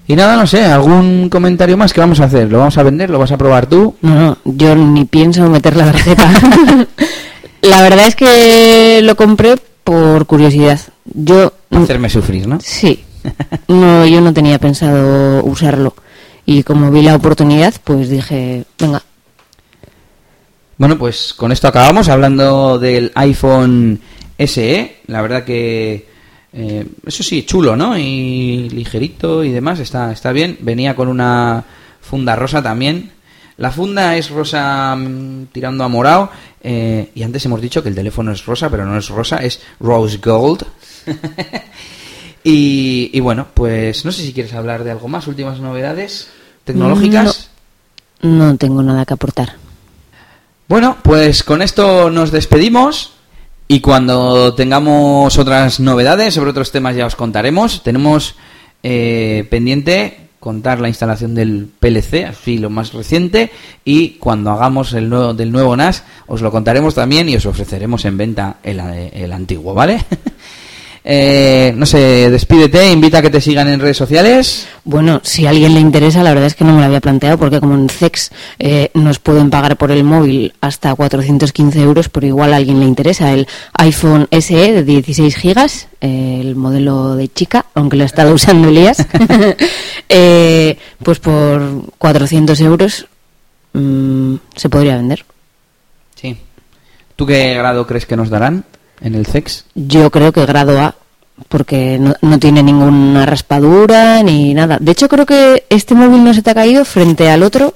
[0.08, 2.52] Y nada, no sé, ¿algún comentario más que vamos a hacer?
[2.52, 3.10] ¿Lo vamos a vender?
[3.10, 3.96] ¿Lo vas a probar tú?
[4.02, 6.30] No, no, yo ni pienso meter la tarjeta.
[7.62, 10.80] la verdad es que lo compré por curiosidad.
[11.06, 12.60] Yo Hacerme sufrir, ¿no?
[12.62, 13.04] sí.
[13.68, 15.94] No, yo no tenía pensado usarlo
[16.46, 19.04] y como vi la oportunidad, pues dije, venga,
[20.78, 24.02] Bueno, pues con esto acabamos hablando del iPhone
[24.48, 24.98] SE.
[25.08, 26.08] La verdad que
[26.54, 27.98] eh, eso sí, chulo, ¿no?
[27.98, 30.58] Y ligerito y demás, está, está bien.
[30.62, 31.64] Venía con una
[32.02, 33.12] funda rosa también.
[33.58, 36.32] La funda es rosa mm, tirando a morado.
[36.64, 39.62] eh, y antes hemos dicho que el teléfono es rosa, pero no es rosa, es
[39.80, 40.66] rose gold.
[42.44, 46.30] y, y bueno, pues no sé si quieres hablar de algo más, últimas novedades
[46.64, 47.50] tecnológicas.
[48.22, 49.56] no tengo nada que aportar.
[50.68, 53.14] Bueno, pues con esto nos despedimos
[53.72, 57.84] y cuando tengamos otras novedades sobre otros temas ya os contaremos.
[57.84, 58.36] Tenemos
[58.84, 63.50] eh, pendiente contar la instalación del PLC, así lo más reciente,
[63.86, 68.04] y cuando hagamos el nuevo, del nuevo NAS os lo contaremos también y os ofreceremos
[68.04, 70.04] en venta el, el antiguo, ¿vale?
[71.04, 74.68] Eh, no sé, despídete, invita a que te sigan en redes sociales.
[74.84, 77.40] Bueno, si a alguien le interesa, la verdad es que no me lo había planteado,
[77.40, 82.28] porque como en CEX eh, nos pueden pagar por el móvil hasta 415 euros, pero
[82.28, 87.28] igual a alguien le interesa el iPhone SE de 16 gigas, eh, el modelo de
[87.30, 89.06] chica, aunque lo ha estado usando Elías,
[90.10, 93.08] eh, pues por 400 euros
[93.74, 95.26] mm, se podría vender.
[96.14, 96.38] Sí.
[97.16, 98.66] ¿Tú qué grado crees que nos darán
[99.02, 99.66] en el CEX?
[99.76, 100.96] Yo creo que grado A,
[101.50, 104.78] porque no, no tiene ninguna raspadura ni nada.
[104.80, 107.74] De hecho, creo que este móvil no se te ha caído frente al otro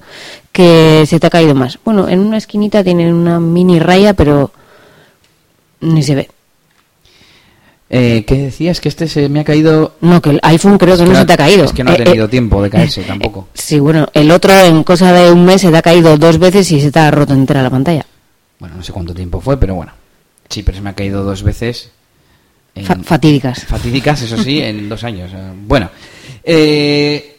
[0.51, 1.79] que se te ha caído más.
[1.83, 4.51] Bueno, en una esquinita tiene una mini raya, pero
[5.81, 6.29] ni se ve.
[7.89, 8.79] Eh, ¿Qué decías?
[8.81, 9.93] Que este se me ha caído...
[10.01, 11.65] No, que el iPhone creo que Es no se te ha caído.
[11.65, 13.47] Es que no ha Eh, eh, tenido tiempo de caerse tampoco.
[13.53, 16.69] Sí, bueno, el otro en cosa de un mes se te ha caído dos veces
[16.71, 18.05] y se te ha roto entera la pantalla.
[18.59, 19.91] Bueno, no sé cuánto tiempo fue, pero bueno.
[20.49, 21.91] Sí, pero se me ha caído dos veces.
[22.75, 23.65] en- Fa- fatídicas.
[23.65, 25.31] Fatídicas, eso sí, en dos años.
[25.33, 25.89] Eh, Bueno,
[26.43, 27.37] eh,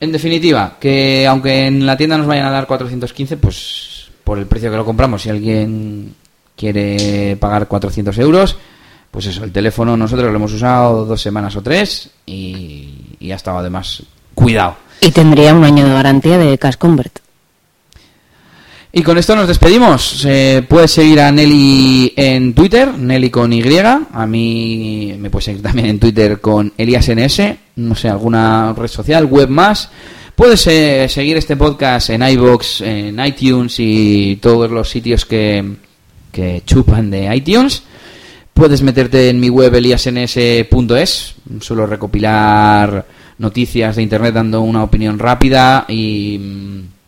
[0.00, 4.46] en definitiva, que aunque en la tienda nos vayan a dar 415, pues por el
[4.46, 6.14] precio que lo compramos, si alguien
[6.56, 8.56] quiere pagar 400 euros,
[9.10, 13.36] pues eso, el teléfono nosotros lo hemos usado dos semanas o tres y, y ha
[13.36, 14.02] estado además
[14.34, 14.76] cuidado.
[15.00, 17.18] Y tendría un año de garantía de Cash Convert.
[18.92, 20.24] Y con esto nos despedimos.
[20.28, 23.62] Eh, puedes seguir a Nelly en Twitter, Nelly con Y.
[23.78, 27.40] A mí me puedes seguir también en Twitter con EliasNS.
[27.76, 29.88] No sé, alguna red social, web más.
[30.34, 35.76] Puedes eh, seguir este podcast en iBox, en iTunes y todos los sitios que,
[36.32, 37.84] que chupan de iTunes.
[38.52, 41.34] Puedes meterte en mi web eliasns.es.
[41.60, 43.06] Suelo recopilar
[43.38, 46.99] noticias de internet dando una opinión rápida y, mm,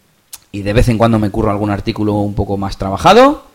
[0.52, 3.46] y de vez en cuando me curro algún artículo un poco más trabajado.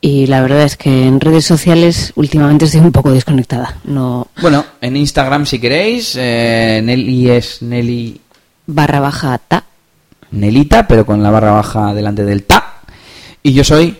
[0.00, 3.78] Y la verdad es que en redes sociales últimamente estoy un poco desconectada.
[3.84, 8.20] No Bueno, en Instagram si queréis, eh, Nelly es Nelly
[8.66, 9.64] barra baja ta.
[10.30, 12.80] Nelita, pero con la barra baja delante del ta.
[13.42, 13.98] Y yo soy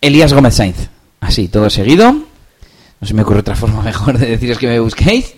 [0.00, 0.88] Elías Gómez Sainz.
[1.20, 2.12] Así, todo seguido.
[2.12, 5.34] No se me ocurre otra forma mejor de deciros que me busquéis.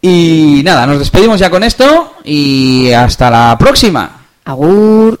[0.00, 4.26] Y nada, nos despedimos ya con esto y hasta la próxima.
[4.44, 5.20] Agur.